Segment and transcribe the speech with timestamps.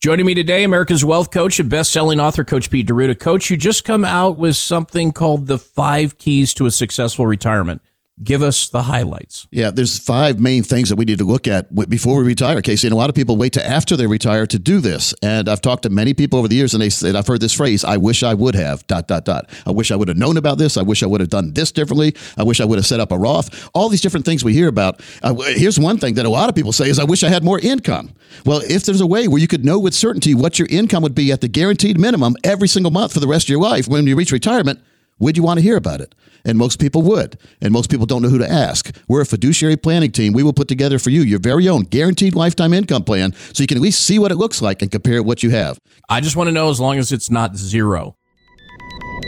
[0.00, 3.20] Joining me today, America's Wealth Coach and best-selling author, Coach Pete D'Arruda.
[3.20, 7.82] Coach, you just come out with something called the Five Keys to a Successful Retirement.
[8.22, 9.46] Give us the highlights.
[9.50, 12.86] Yeah, there's five main things that we need to look at before we retire, Casey.
[12.86, 15.14] And a lot of people wait to after they retire to do this.
[15.22, 17.54] And I've talked to many people over the years, and they said, I've heard this
[17.54, 19.48] phrase, I wish I would have, dot, dot, dot.
[19.64, 20.76] I wish I would have known about this.
[20.76, 22.14] I wish I would have done this differently.
[22.36, 23.70] I wish I would have set up a Roth.
[23.72, 25.00] All these different things we hear about.
[25.22, 27.42] Uh, here's one thing that a lot of people say is, I wish I had
[27.42, 28.12] more income.
[28.44, 31.14] Well, if there's a way where you could know with certainty what your income would
[31.14, 34.06] be at the guaranteed minimum every single month for the rest of your life when
[34.06, 34.80] you reach retirement,
[35.20, 36.14] would you want to hear about it?
[36.44, 37.38] And most people would.
[37.60, 38.96] And most people don't know who to ask.
[39.06, 40.32] We're a fiduciary planning team.
[40.32, 43.66] We will put together for you your very own guaranteed lifetime income plan so you
[43.66, 45.78] can at least see what it looks like and compare what you have.
[46.08, 48.16] I just want to know as long as it's not zero.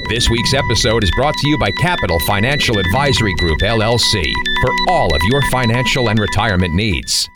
[0.08, 5.14] This week's episode is brought to you by Capital Financial Advisory Group, LLC, for all
[5.14, 7.28] of your financial and retirement needs.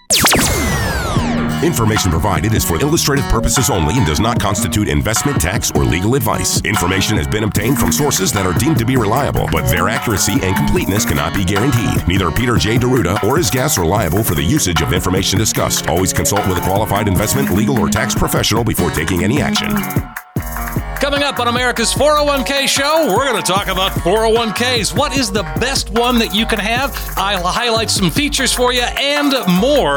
[1.63, 6.15] Information provided is for illustrative purposes only and does not constitute investment, tax, or legal
[6.15, 6.61] advice.
[6.67, 10.35] Information has been obtained from sources that are deemed to be reliable, but their accuracy
[10.43, 12.07] and completeness cannot be guaranteed.
[12.07, 12.77] Neither Peter J.
[12.77, 15.89] D'Arruda or his guests are liable for the usage of information discussed.
[15.89, 19.71] Always consult with a qualified investment, legal, or tax professional before taking any action.
[21.01, 24.95] Coming up on America's 401k show, we're going to talk about 401ks.
[24.97, 26.95] What is the best one that you can have?
[27.17, 29.97] I'll highlight some features for you and more.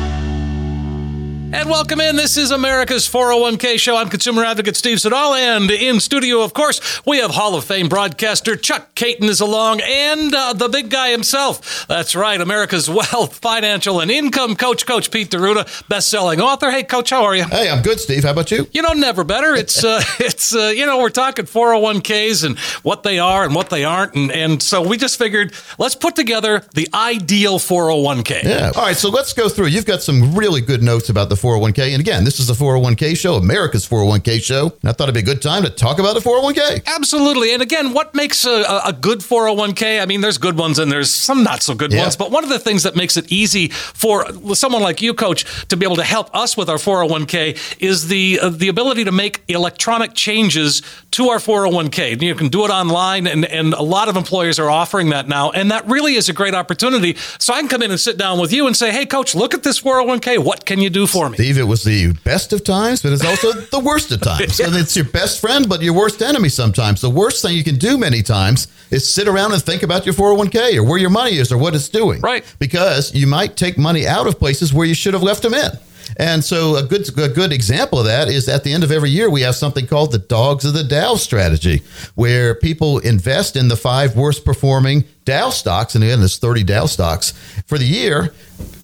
[1.53, 2.15] And welcome in.
[2.15, 3.97] This is America's 401k show.
[3.97, 5.33] I'm consumer advocate Steve Siddall.
[5.33, 9.81] And in studio, of course, we have Hall of Fame broadcaster Chuck Caton is along
[9.83, 11.85] and uh, the big guy himself.
[11.87, 16.71] That's right, America's wealth, financial, and income coach, Coach Pete D'Arruda, best-selling author.
[16.71, 17.43] Hey, Coach, how are you?
[17.43, 18.23] Hey, I'm good, Steve.
[18.23, 18.67] How about you?
[18.71, 19.53] You know, never better.
[19.53, 23.69] It's, uh, it's uh, you know, we're talking 401ks and what they are and what
[23.69, 24.15] they aren't.
[24.15, 28.43] And, and so we just figured let's put together the ideal 401k.
[28.43, 28.71] Yeah.
[28.73, 29.67] All right, so let's go through.
[29.67, 31.91] You've got some really good notes about the 401k.
[31.93, 34.73] And again, this is a 401k show, America's 401k show.
[34.81, 36.85] And I thought it'd be a good time to talk about a 401k.
[36.85, 37.53] Absolutely.
[37.53, 40.01] And again, what makes a, a good 401k?
[40.01, 42.01] I mean, there's good ones and there's some not so good Yeah.
[42.03, 42.15] ones.
[42.15, 44.25] But one of the things that makes it easy for
[44.55, 48.39] someone like you, Coach, to be able to help us with our 401k is the
[48.41, 50.81] uh, the ability to make electronic changes
[51.11, 52.13] to our 401k.
[52.13, 55.27] And You can do it online, and, and a lot of employers are offering that
[55.27, 55.51] now.
[55.51, 57.15] And that really is a great opportunity.
[57.39, 59.53] So I can come in and sit down with you and say, hey, Coach, look
[59.53, 60.37] at this 401k.
[60.43, 61.30] What can you do for me?
[61.35, 64.59] Steve, it was the best of times, but it's also the worst of times.
[64.71, 67.01] And it's your best friend, but your worst enemy sometimes.
[67.01, 70.13] The worst thing you can do many times is sit around and think about your
[70.13, 72.21] 401k or where your money is or what it's doing.
[72.21, 72.43] Right.
[72.59, 75.71] Because you might take money out of places where you should have left them in.
[76.17, 79.09] And so a good a good example of that is at the end of every
[79.09, 81.81] year we have something called the Dogs of the Dow strategy,
[82.15, 86.85] where people invest in the five worst performing Dow stocks, and again there's 30 Dow
[86.85, 87.31] stocks
[87.65, 88.33] for the year,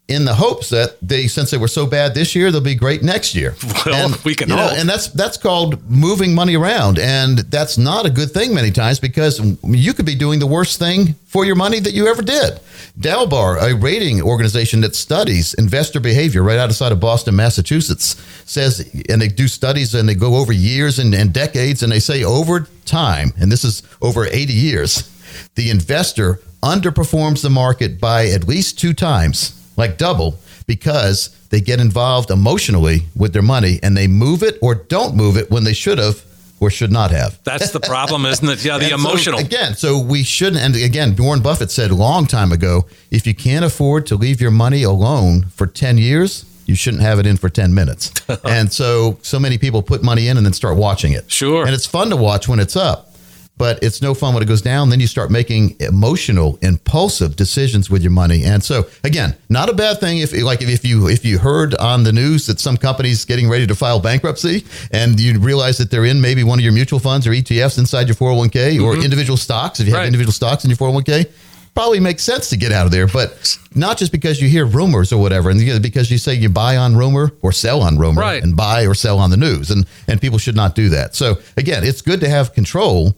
[0.07, 3.03] in the hopes that they since they were so bad this year they'll be great
[3.03, 3.55] next year.
[3.85, 4.77] Well, we can you know, hope.
[4.77, 8.99] and that's that's called moving money around, and that's not a good thing many times
[8.99, 12.59] because you could be doing the worst thing for your money that you ever did.
[12.99, 19.21] Dalbar, a rating organization that studies investor behavior right outside of Boston, Massachusetts, says, and
[19.21, 22.67] they do studies and they go over years and, and decades, and they say over
[22.85, 25.09] time, and this is over 80 years,
[25.55, 31.79] the investor underperforms the market by at least two times, like double, because they get
[31.79, 35.73] involved emotionally with their money and they move it or don't move it when they
[35.73, 36.23] should have
[36.59, 37.37] or should not have.
[37.43, 38.65] That's the problem, isn't it?
[38.65, 39.39] Yeah, the And so, emotional.
[39.39, 40.61] again, so we shouldn't.
[40.61, 44.41] And again, Warren Buffett said a long time ago if you can't afford to leave
[44.41, 48.11] your money alone for 10 years, you shouldn't have it in for 10 minutes.
[48.43, 51.31] and so, so many people put money in and then start watching it.
[51.31, 51.63] Sure.
[51.65, 53.13] And it's fun to watch when it's up.
[53.57, 54.89] But it's no fun when it goes down.
[54.89, 59.73] Then you start making emotional, impulsive decisions with your money, and so again, not a
[59.73, 60.19] bad thing.
[60.19, 63.65] If like if you if you heard on the news that some company's getting ready
[63.65, 67.25] to file bankruptcy, and you realize that they're in maybe one of your mutual funds
[67.25, 69.01] or ETFs inside your 401k or mm-hmm.
[69.01, 70.07] individual stocks, if you have Right.
[70.07, 71.25] individual stocks in your 401k,
[71.73, 73.07] probably makes sense to get out of there.
[73.07, 76.35] But not just because you hear rumors or whatever, and you know, because you say
[76.35, 78.43] you buy on rumor or sell on rumor, Right.
[78.43, 81.15] and buy or sell on the news, and and people should not do that.
[81.15, 83.15] So again, it's good to have control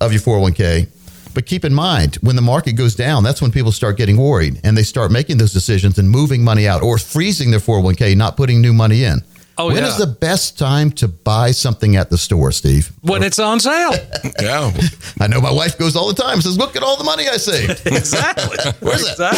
[0.00, 0.88] of your 401k.
[1.34, 4.58] But keep in mind, when the market goes down, that's when people start getting worried
[4.64, 8.36] and they start making those decisions and moving money out or freezing their 401k, not
[8.38, 9.20] putting new money in.
[9.58, 9.88] Oh, When yeah.
[9.88, 12.90] is the best time to buy something at the store, Steve?
[13.02, 13.92] when it's on sale.
[14.40, 14.70] Yeah.
[15.20, 16.40] I know my wife goes all the time.
[16.42, 18.58] Says, "Look at all the money I saved." exactly.
[18.80, 19.34] Where's that?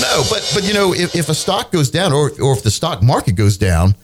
[0.00, 2.70] No, but but you know, if, if a stock goes down, or or if the
[2.70, 3.94] stock market goes down,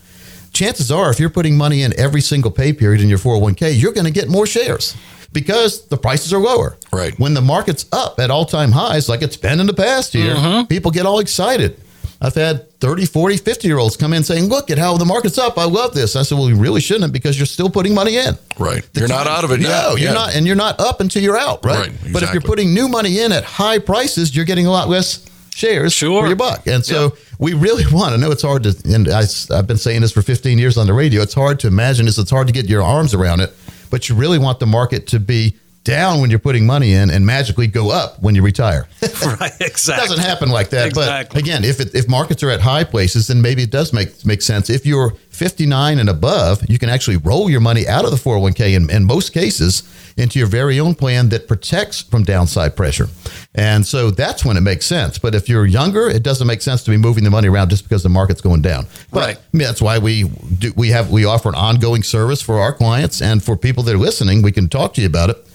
[0.52, 3.93] chances are, if you're putting money in every single pay period in your 401k, you're
[3.93, 4.96] going to get more shares
[5.34, 6.78] because the prices are lower.
[6.92, 7.19] Right.
[7.19, 10.34] When the market's up at all time highs, like it's been in the past year,
[10.34, 10.66] Mm-hmm.
[10.69, 11.78] people get all excited.
[12.22, 15.36] I've had 30, 40, 50 year olds come in saying, Look at how the market's
[15.36, 15.58] up.
[15.58, 16.16] I love this.
[16.16, 18.38] I said, Well, you really shouldn't because you're still putting money in.
[18.58, 18.88] Right.
[18.94, 19.69] You're not out of it yet.
[19.69, 20.14] No, you're Yeah.
[20.14, 21.88] not, and you're not up until you're out, right?
[21.90, 24.88] Right, But if you're putting new money in at high prices, you're getting a lot
[24.88, 25.19] less
[25.54, 26.22] shares Sure.
[26.22, 26.66] for your buck.
[26.66, 28.14] And so we really want.
[28.14, 30.86] I know it's hard to, and I, have been saying this for 15 years on
[30.86, 31.20] the radio.
[31.20, 32.16] It's hard to imagine this.
[32.16, 33.54] It's hard to get your arms around it.
[33.90, 37.25] But you really want the market to be down when you're putting money in and
[37.25, 38.88] magically go up when you retire.
[39.02, 39.52] right.
[39.60, 40.04] exactly.
[40.04, 40.88] It doesn't happen like that.
[40.88, 41.34] Exactly.
[41.34, 44.25] But again, if it, if markets are at high places, then maybe it does make
[44.25, 44.70] make sense.
[44.70, 48.75] If you're 59 and above, you can actually roll your money out of the 401k
[48.75, 49.82] in, in most cases
[50.16, 53.08] into your very own plan that protects from downside pressure.
[53.54, 55.19] And so that's when it makes sense.
[55.19, 57.82] But if you're younger, it doesn't make sense to be moving the money around just
[57.82, 58.86] because the market's going down.
[59.10, 59.36] But Right.
[59.36, 60.25] I mean, that's why we
[60.58, 63.94] do we have we offer an ongoing service for our clients and for people that
[63.94, 65.46] are listening, we can talk to you about it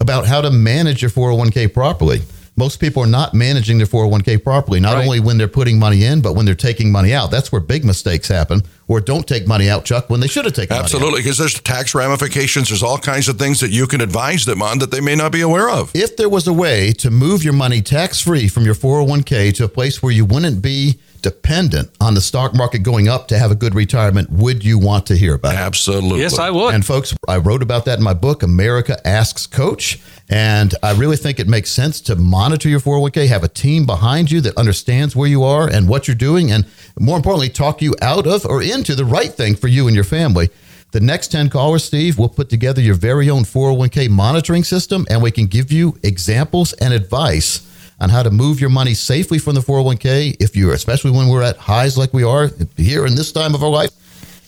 [0.00, 2.22] about how to manage your 401k properly.
[2.56, 5.04] Most people are not managing their 401k properly, not Right.
[5.04, 7.30] only when they're putting money in, but when they're taking money out.
[7.30, 10.54] That's where big mistakes happen, or don't take money out, Chuck, when they should have
[10.54, 10.84] taken money out.
[10.86, 12.68] Absolutely, because there's tax ramifications.
[12.68, 15.30] There's all kinds of things that you can advise them on that they may not
[15.30, 15.92] be aware of.
[15.94, 19.64] If there was a way to move your money tax free from your 401k to
[19.64, 23.50] a place where you wouldn't be dependent on the stock market going up to have
[23.50, 25.58] a good retirement, would you want to hear about it?
[25.58, 26.20] Absolutely.
[26.20, 26.74] Yes, I would.
[26.74, 30.00] And folks, I wrote about that in my book, America Asks Coach.
[30.28, 34.30] And I really think it makes sense to monitor your 401k, have a team behind
[34.30, 36.66] you that understands where you are and what you're doing, and
[36.98, 40.04] more importantly, talk you out of or into the right thing for you and your
[40.04, 40.50] family.
[40.90, 45.22] The next 10 callers, Steve, will put together your very own 401k monitoring system, and
[45.22, 47.66] we can give you examples and advice
[48.00, 51.42] on how to move your money safely from the 401k if you're, especially when we're
[51.42, 53.90] at highs like we are here in this time of our life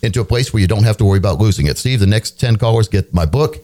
[0.03, 1.77] into a place where you don't have to worry about losing it.
[1.79, 3.59] Steve, the next 10 callers get my book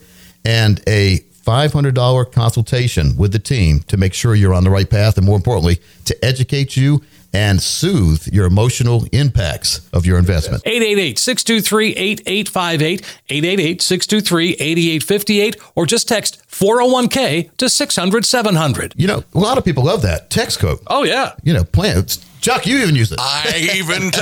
[0.44, 5.16] and a $500 consultation with the team to make sure you're on the right path
[5.16, 7.02] and more importantly, to educate you
[7.36, 10.64] and soothe your emotional impacts of your investment.
[10.64, 18.94] 888-623-8858, 888-623-8858, or just text 401k to 600-700.
[18.96, 20.78] You know, a lot of people love that text code.
[20.86, 21.34] Oh, yeah.
[21.42, 22.24] You know, plans.
[22.46, 23.18] Chuck, you even use it.
[23.20, 24.20] I even t-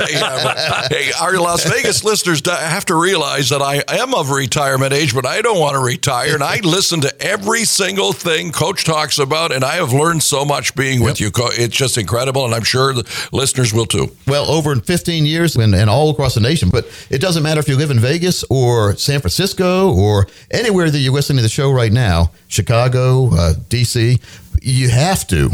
[0.89, 5.27] hey, our Las Vegas listeners have to realize that I am of retirement age, but
[5.27, 9.51] I don't want to retire, and I listen to every single thing Coach talks about,
[9.51, 11.29] and I have learned so much being with you.
[11.35, 14.09] It's just incredible, and I'm sure the listeners will too.
[14.25, 16.69] well over in 15 years and, and all across the nation.
[16.71, 20.97] But it doesn't matter if you live in Vegas or San Francisco or anywhere that
[20.97, 24.19] you're listening to the show right now, Chicago, uh, DC,
[24.63, 25.51] you have to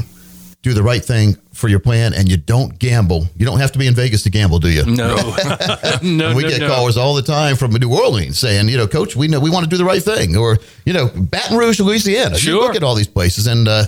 [0.61, 3.27] do the right thing for your plan and you don't gamble.
[3.37, 4.83] You don't have to be in Vegas to gamble, do you?
[4.85, 5.15] No.
[6.01, 6.67] no, And we no, get no.
[6.67, 9.63] callers all the time from New Orleans saying, you know, coach, we know we want
[9.63, 10.35] to do the right thing.
[10.35, 12.31] Or, you know, Baton Rouge, Louisiana.
[12.35, 12.61] You Sure.
[12.63, 13.85] look at all these places and uh,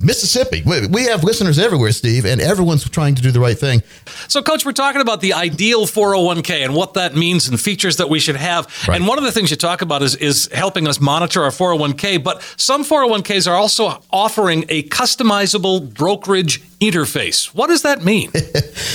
[0.00, 0.62] Mississippi.
[0.64, 3.82] We, have listeners everywhere, Steve, and everyone's trying to do the right thing.
[4.28, 8.08] So, Coach, we're talking about the ideal 401k and what that means and features that
[8.08, 8.66] we should have.
[8.86, 8.96] Right.
[8.96, 12.22] And one of the things you talk about is, is helping us monitor our 401k,
[12.22, 17.46] but some 401ks are also offering a customizable brokerage interface.
[17.54, 18.30] What does that mean?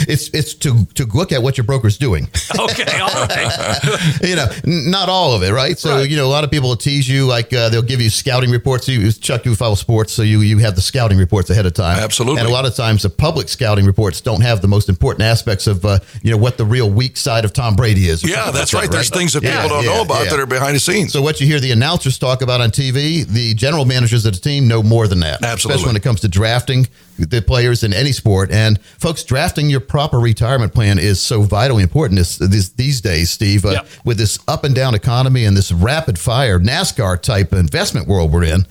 [0.06, 2.28] It's it's to to look at what your broker's doing.
[2.60, 4.22] okay, all right.
[4.22, 5.78] you know, not all of it, right?
[5.78, 6.10] So Right.
[6.10, 8.50] you know, a lot of people will tease you like uh, they'll give you scouting
[8.50, 8.88] reports.
[8.90, 12.00] You Chuck, you follow sports, so you you have the scouting reports ahead of time.
[12.00, 12.40] Absolutely.
[12.42, 15.68] And a lot of times, the public scouting reports don't have the most important aspects
[15.68, 18.24] of uh, you know what the real weak side of Tom Brady is.
[18.24, 18.92] Yeah, that's like right.
[18.92, 20.32] that, There's things that Yeah, people don't yeah, know about yeah.
[20.32, 21.14] that are behind the scenes.
[21.14, 24.40] So what you hear the announcers talk about on TV, the general managers of the
[24.40, 25.44] team know more than that.
[25.44, 25.76] Absolutely.
[25.76, 26.88] Especially when it comes to drafting
[27.20, 28.52] the players in any sport.
[28.52, 33.30] And folks, drafting your proper retirement plan is so vitally important this, this, these days,
[33.30, 33.88] Steve, uh, Yep.
[34.04, 38.44] with this up and down economy and this rapid fire NASCAR type investment world we're
[38.46, 38.66] in.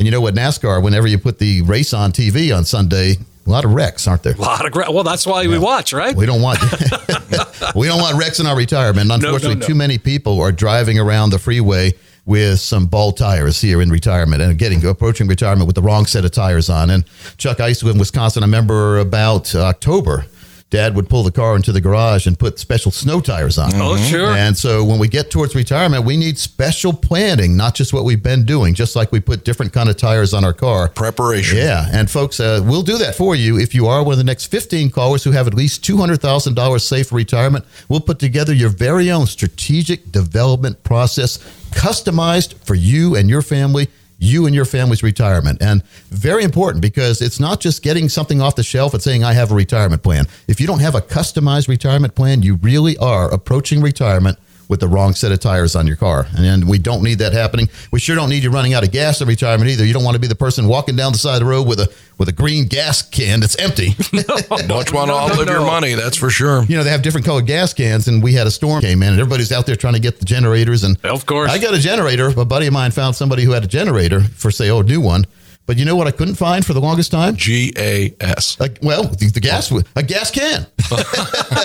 [0.00, 3.16] And you know what, NASCAR, whenever you put the race on TV on Sunday,
[3.46, 4.32] a lot of wrecks, aren't there?
[4.32, 6.16] A lot of well, that's why we watch, right?
[6.16, 6.58] We don't want
[7.74, 9.12] we don't want wrecks in our retirement.
[9.12, 9.66] Unfortunately, no.
[9.66, 11.92] too many people are driving around the freeway
[12.24, 16.24] with some bald tires here in retirement and getting approaching retirement with the wrong set
[16.24, 16.88] of tires on.
[16.88, 17.04] And
[17.36, 18.42] Chuck, I used to in Wisconsin.
[18.42, 20.24] I remember about October
[20.70, 23.72] Dad would pull the car into the garage and put special snow tires on.
[23.74, 24.30] Oh, sure.
[24.30, 28.22] And so when we get towards retirement, we need special planning, not just what we've
[28.22, 30.88] been doing, just like we put different kind of tires on our car.
[30.88, 31.58] Preparation.
[31.58, 34.24] Yeah, and folks, uh, we'll do that for you if you are one of the
[34.24, 37.64] next 15 callers who have at least $200,000 saved for retirement.
[37.88, 41.38] We'll put together your very own strategic development process
[41.70, 43.88] customized for you and your family
[44.20, 45.60] you and your family's retirement.
[45.60, 49.32] And very important because it's not just getting something off the shelf and saying, I
[49.32, 50.26] have a retirement plan.
[50.46, 54.38] If you don't have a customized retirement plan, you really are approaching retirement
[54.70, 56.28] with the wrong set of tires on your car.
[56.38, 57.68] And we don't need that happening.
[57.90, 59.84] We sure don't need you running out of gas in retirement either.
[59.84, 61.80] You don't want to be the person walking down the side of the road with
[61.80, 63.88] a with a green gas can that's empty.
[64.12, 66.64] Don't want to outlive your money, that's for sure.
[66.64, 69.12] you know, they have different colored gas cans, and we had a storm came in,
[69.12, 70.84] and everybody's out there trying to get the generators.
[70.84, 71.50] And Of course.
[71.50, 72.28] I got a generator.
[72.36, 75.00] A buddy of mine found somebody who had a generator for say, oh, a new
[75.00, 75.24] one.
[75.70, 77.36] But you know what I couldn't find for the longest time?
[77.36, 78.58] G A S.
[78.58, 79.80] Like, well, the, the gas, oh.
[79.94, 80.66] a gas can.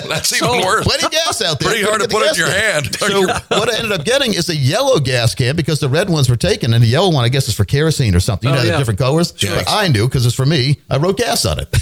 [0.08, 0.86] That's even worse.
[0.86, 1.70] Plenty of gas out there.
[1.70, 2.96] Pretty hard to put in your gas hand.
[3.00, 3.22] So
[3.58, 6.36] what I ended up getting is a yellow gas can because the red ones were
[6.36, 8.48] taken, and the yellow one, I guess, is for kerosene or something.
[8.48, 8.78] You Oh, know, the yeah.
[8.78, 9.34] different colors.
[9.36, 9.56] Sure.
[9.56, 10.78] But I knew because it's for me.
[10.88, 11.74] I wrote gas on it.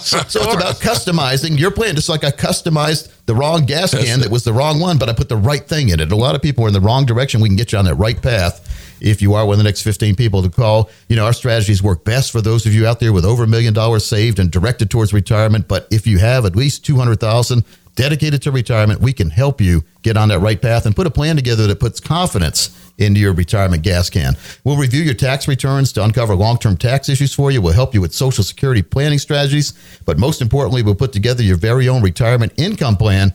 [0.00, 4.30] so it's about customizing your plan, just like I customized the wrong gas can that
[4.30, 6.12] was the wrong one, but I put the right thing in it.
[6.12, 7.42] A lot of people are in the wrong direction.
[7.42, 8.66] We can get you on that right path.
[9.00, 11.82] If you are one of the next 15 people to call, you know, our strategies
[11.82, 14.50] work best for those of you out there with over a million dollars saved and
[14.50, 15.68] directed towards retirement.
[15.68, 17.64] But if you have at least 200,000
[17.94, 21.10] dedicated to retirement, we can help you get on that right path and put a
[21.10, 24.34] plan together that puts confidence into your retirement gas can.
[24.64, 27.60] We'll review your tax returns to uncover long-term tax issues for you.
[27.60, 29.72] We'll help you with social security planning strategies,
[30.04, 33.34] but most importantly, we'll put together your very own retirement income plan.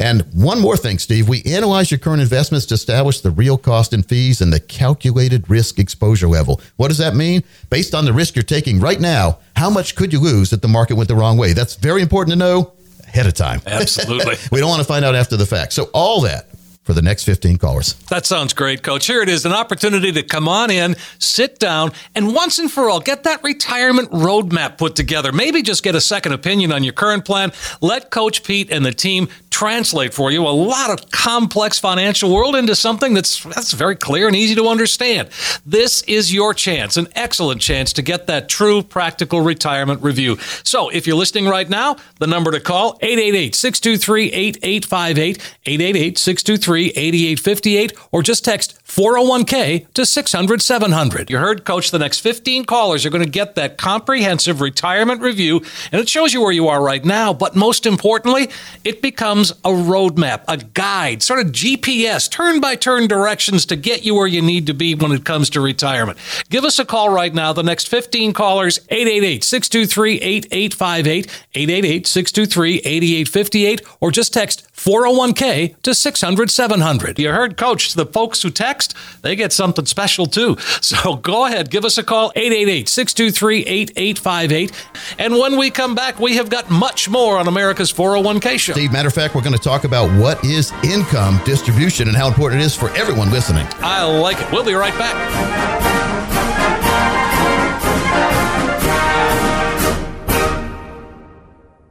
[0.00, 3.92] And one more thing, Steve, we analyze your current investments to establish the real cost
[3.92, 6.60] and fees and the calculated risk exposure level.
[6.76, 7.44] What does that mean?
[7.68, 10.68] Based on the risk you're taking right now, how much could you lose if the
[10.68, 11.52] market went the wrong way?
[11.52, 12.72] That's very important to know
[13.06, 13.60] ahead of time.
[13.66, 14.36] Absolutely.
[14.50, 15.74] We don't want to find out after the fact.
[15.74, 16.46] So all that
[16.90, 17.92] for the next 15 callers.
[18.08, 19.06] That sounds great, Coach.
[19.06, 22.88] Here it is an opportunity to come on in, sit down, and once and for
[22.88, 25.30] all, get that retirement roadmap put together.
[25.30, 27.52] Maybe just get a second opinion on your current plan.
[27.80, 32.56] Let Coach Pete and the team translate for you a lot of complex financial world
[32.56, 35.28] into something that's that's very clear and easy to understand.
[35.66, 40.38] This is your chance, an excellent chance to get that true practical retirement review.
[40.64, 48.78] So, if you're listening right now, the number to call 888-623-8858, 888-623-8858 or just text
[48.84, 51.30] 401k to 600-700.
[51.30, 55.62] You heard coach the next 15 callers are going to get that comprehensive retirement review
[55.92, 58.48] and it shows you where you are right now, but most importantly,
[58.84, 64.04] it becomes a roadmap, a guide, sort of GPS, turn by turn directions to get
[64.04, 66.18] you where you need to be when it comes to retirement.
[66.50, 67.54] Give us a call right now.
[67.54, 77.18] The next 15 callers, 888-623-8858, 888-623-8858, or just text 401k to 600-700.
[77.18, 80.56] You heard Coach, the folks who text, they get something special too.
[80.90, 84.72] So go ahead, give us a call, 888-623-8858.
[85.18, 88.72] And when we come back, we have got much more on America's 401k show.
[88.72, 92.28] Steve, matter of fact, we're going to talk about what is income distribution and how
[92.28, 93.66] important it is for everyone listening.
[93.80, 94.50] I like it.
[94.50, 96.79] We'll be right back.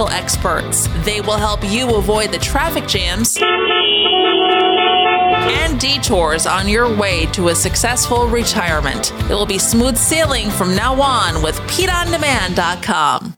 [0.00, 0.88] experts.
[1.04, 3.36] They will help you avoid the traffic jams
[5.44, 9.12] and detours on your way to a successful retirement.
[9.30, 13.36] It will be smooth sailing from now on with PeteOnDemand.com.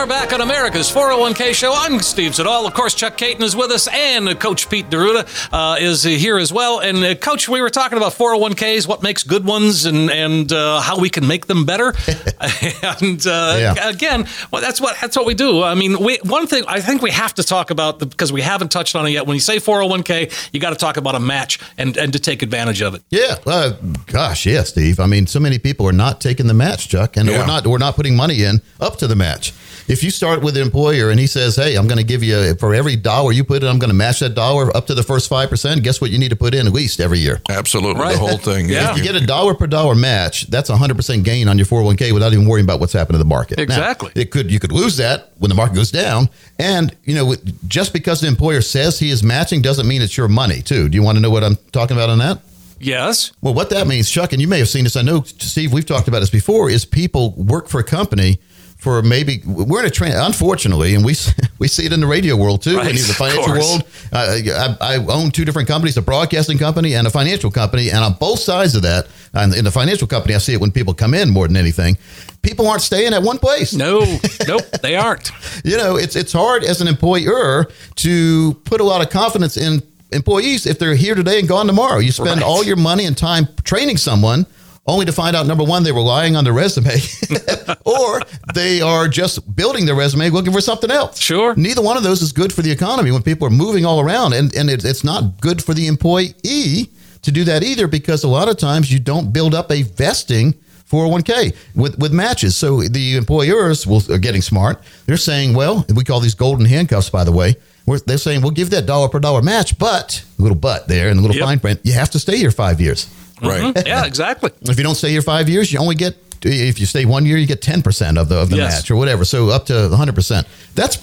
[0.00, 1.74] are back on America's 401k show.
[1.74, 2.66] I'm Steve Siddall.
[2.66, 6.50] Of course, Chuck Caton is with us, and Coach Pete D'Arruda uh, is here as
[6.50, 6.78] well.
[6.80, 10.80] And uh, Coach, we were talking about 401ks, what makes good ones, and and uh,
[10.80, 11.88] how we can make them better.
[12.40, 13.88] and uh, Yeah.
[13.90, 15.62] again, well, that's what that's what we do.
[15.62, 18.70] I mean, we, one thing I think we have to talk about because we haven't
[18.70, 19.26] touched on it yet.
[19.26, 22.42] When you say 401k, you got to talk about a match and and to take
[22.42, 23.02] advantage of it.
[23.10, 23.72] Yeah, uh,
[24.06, 24.98] gosh, yeah, Steve.
[24.98, 27.40] I mean, so many people are not taking the match, Chuck, and Yeah.
[27.40, 29.52] we're not we're not putting money in up to the match.
[29.90, 32.54] If you start with an employer and he says, "Hey, I'm going to give you
[32.56, 35.02] for every dollar you put in, I'm going to match that dollar up to the
[35.02, 36.10] first five percent," guess what?
[36.10, 37.40] You need to put in at least every year.
[37.50, 38.12] Absolutely, Right.
[38.12, 38.68] the whole thing.
[38.68, 38.92] Yeah.
[38.92, 41.66] If you get a dollar per dollar match, that's a hundred percent gain on your
[41.66, 43.58] 401k without even worrying about what's happened to the market.
[43.58, 44.12] Now, Exactly.
[44.14, 46.28] it could you could lose that when the market goes down,
[46.58, 47.34] and you know
[47.68, 50.88] just because the employer says he is matching doesn't mean it's your money too.
[50.88, 52.38] Do you want to know what I'm talking about on that?
[52.82, 53.32] Yes.
[53.42, 54.96] Well, what that means, Chuck, and you may have seen this.
[54.96, 56.70] I know, Steve, we've talked about this before.
[56.70, 58.40] Is people work for a company
[58.80, 61.14] for maybe we're in a trend, unfortunately, and we
[61.58, 63.84] we see it in the radio world too, Right, and in the financial world.
[64.12, 67.90] Uh, I, I own two different companies: a broadcasting company and a financial company.
[67.90, 70.72] And on both sides of that, and in the financial company, I see it when
[70.72, 71.98] people come in more than anything.
[72.42, 73.74] People aren't staying at one place.
[73.74, 74.00] No.
[74.48, 74.62] nope.
[74.82, 75.30] They aren't.
[75.64, 79.82] You know, it's it's hard as an employer to put a lot of confidence in
[80.12, 81.98] employees if they're here today and gone tomorrow.
[81.98, 82.42] You spend Right.
[82.42, 84.46] all your money and time training someone
[84.86, 86.90] only to find out number one they were lying on their resume
[87.84, 88.20] or
[88.54, 91.54] they are just building their resume looking for something else Sure.
[91.56, 94.32] neither one of those is good for the economy when people are moving all around
[94.32, 96.90] and, and it, it's not good for the employee
[97.22, 100.54] to do that either because a lot of times you don't build up a vesting
[100.90, 102.56] 401k with, with matches.
[102.56, 104.82] So the employers will, are getting smart.
[105.06, 107.54] They're saying, well, we call these golden handcuffs, by the way.
[107.86, 111.08] We're, they're saying we'll give that dollar per dollar match, but a little but there
[111.10, 111.44] and a little Yep.
[111.44, 111.80] fine print.
[111.84, 113.06] You have to stay here five years.
[113.42, 113.86] Right.
[113.86, 114.50] Yeah, exactly.
[114.62, 117.36] If you don't stay here five years, you only get if you stay one year,
[117.36, 118.80] you get ten percent of the of the Yes.
[118.82, 119.24] match or whatever.
[119.24, 120.46] So up to hundred percent.
[120.74, 120.98] That's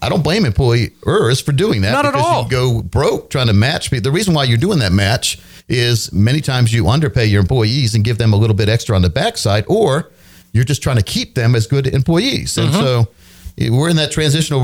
[0.00, 2.44] I don't blame employers for doing that Not at all.
[2.44, 3.90] you go broke trying to match.
[3.90, 4.02] people.
[4.04, 8.04] The reason why you're doing that match is many times you underpay your employees and
[8.04, 10.10] give them a little bit extra on the backside, or
[10.52, 12.56] you're just trying to keep them as good employees.
[12.58, 12.80] And Mm-hmm.
[12.80, 13.08] so
[13.70, 14.60] we're in that transitional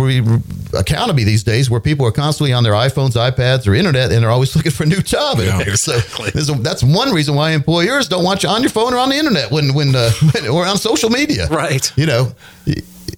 [0.75, 4.31] economy these days where people are constantly on their iPhones, iPads, or internet, and they're
[4.31, 5.39] always looking for a new job.
[5.39, 5.99] Yeah, So
[6.31, 9.09] there's a- that's one reason why employers don't want you on your phone or on
[9.11, 11.49] the internet when when, uh, when or on social media.
[11.49, 11.91] Right.
[11.97, 12.33] You know,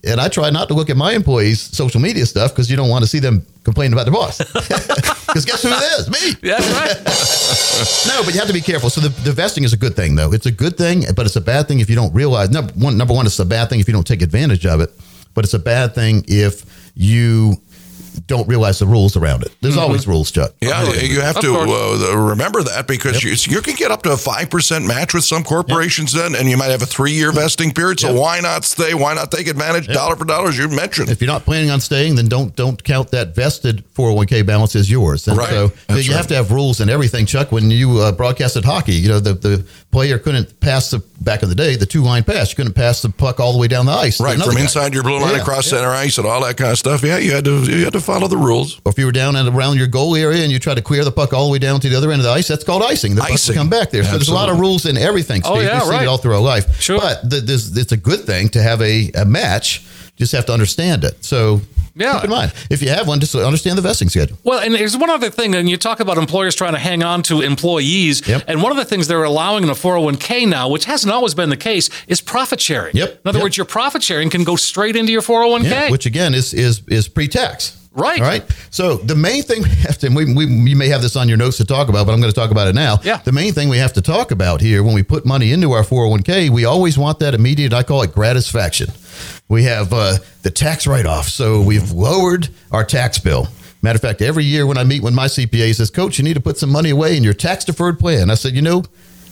[0.05, 2.89] and I try not to look at my employees' social media stuff because you don't
[2.89, 4.39] want to see them complaining about their boss.
[4.39, 6.09] Because guess who it is?
[6.11, 6.49] Me.
[6.49, 8.15] That's right.
[8.17, 8.89] No, but you have to be careful.
[8.91, 10.33] So the, the vesting is a good thing, though.
[10.33, 12.51] It's a good thing, but it's a bad thing if you don't realize.
[12.51, 14.91] Number one, number one, it's a bad thing if you don't take advantage of it.
[15.37, 16.65] But it's a bad thing if
[16.97, 17.63] you
[18.27, 19.55] don't realize the rules around it.
[19.61, 20.55] There's always rules, Chuck.
[20.63, 24.13] Yeah, you have Of to uh, remember that because you, you can get up to
[24.13, 27.73] a 5% match with some corporations then, and you might have a three year vesting
[27.73, 28.01] period.
[28.01, 28.21] So Yep.
[28.21, 28.95] why not stay?
[28.95, 31.11] Why not take advantage dollar for dollar, as you mentioned?
[31.11, 34.91] If you're not planning on staying, then don't don't count that vested 401k balance as
[34.91, 35.29] yours.
[35.29, 35.51] And Right.
[35.51, 36.17] so That's you right.
[36.17, 37.27] have to have rules and everything.
[37.27, 39.65] Chuck, when you uh, broadcasted hockey, you know the, the
[39.97, 42.51] player couldn't pass the back in the day the two line pass.
[42.51, 44.21] You couldn't pass the puck all the way down the ice.
[44.21, 44.61] Right, from guy.
[44.61, 45.79] inside your blue line Yeah, across yeah.
[45.79, 47.03] center ice and all that kind of stuff.
[47.03, 48.79] Yeah, you had to you had to follow the rules.
[48.85, 51.03] Or if you were down and around your goal area and you try to clear
[51.03, 52.83] the puck all the way down to the other end of the ice, that's called
[52.83, 53.15] icing.
[53.15, 53.55] The puck Icing.
[53.55, 54.05] will come back there.
[54.05, 55.41] So there's a lot of rules in everything.
[55.47, 55.69] Oh, Steve.
[55.69, 56.03] Oh, yeah, We've seen right.
[56.03, 56.79] it all through our life.
[56.79, 57.01] Sure.
[57.01, 59.81] But th- this, it's a good thing to have a, a match.
[60.19, 61.25] You just have to understand it.
[61.25, 61.63] So
[61.97, 62.15] Yeah.
[62.17, 62.53] keep in mind.
[62.71, 64.37] If you have one, just understand the vesting schedule.
[64.45, 67.23] Well, and there's one other thing, and you talk about employers trying to hang on
[67.25, 68.27] to employees.
[68.29, 68.45] Yep.
[68.49, 71.49] And one of the things they're allowing in a 401k now, which hasn't always been
[71.49, 72.95] the case, is profit sharing.
[72.97, 73.11] Yep.
[73.25, 73.43] In other Yep.
[73.45, 75.71] words, your profit sharing can go straight into your 401k.
[75.71, 77.73] Yeah, which again is is is pre-tax.
[77.97, 78.21] Right.
[78.21, 78.45] All right.
[78.71, 81.29] So the main thing we have to, and we, we, you may have this on
[81.29, 82.99] your notes to talk about, but I'm going to talk about it now.
[83.03, 83.17] Yeah.
[83.17, 85.83] The main thing we have to talk about here when we put money into our
[85.83, 88.91] 401k, we always want that immediate, I call it gratisfaction.
[89.49, 91.29] We have uh, the tax write off.
[91.29, 93.49] So we've lowered our tax bill.
[93.81, 96.25] Matter of fact, every year when I meet with my CPA, he says, Coach, you
[96.25, 98.31] need to put some money away in your tax deferred plan.
[98.31, 98.85] I said, you know,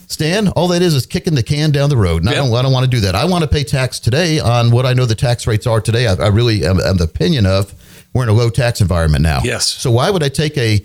[0.07, 2.23] Stan, all that is is kicking the can down the road.
[2.23, 3.15] And I don't I don't want to do that.
[3.15, 6.07] I want to pay tax today on what I know the tax rates are today.
[6.07, 7.75] I, I really am, am the opinion of
[8.15, 9.41] we're in a low tax environment now.
[9.45, 9.67] Yes.
[9.67, 10.85] So why would I take a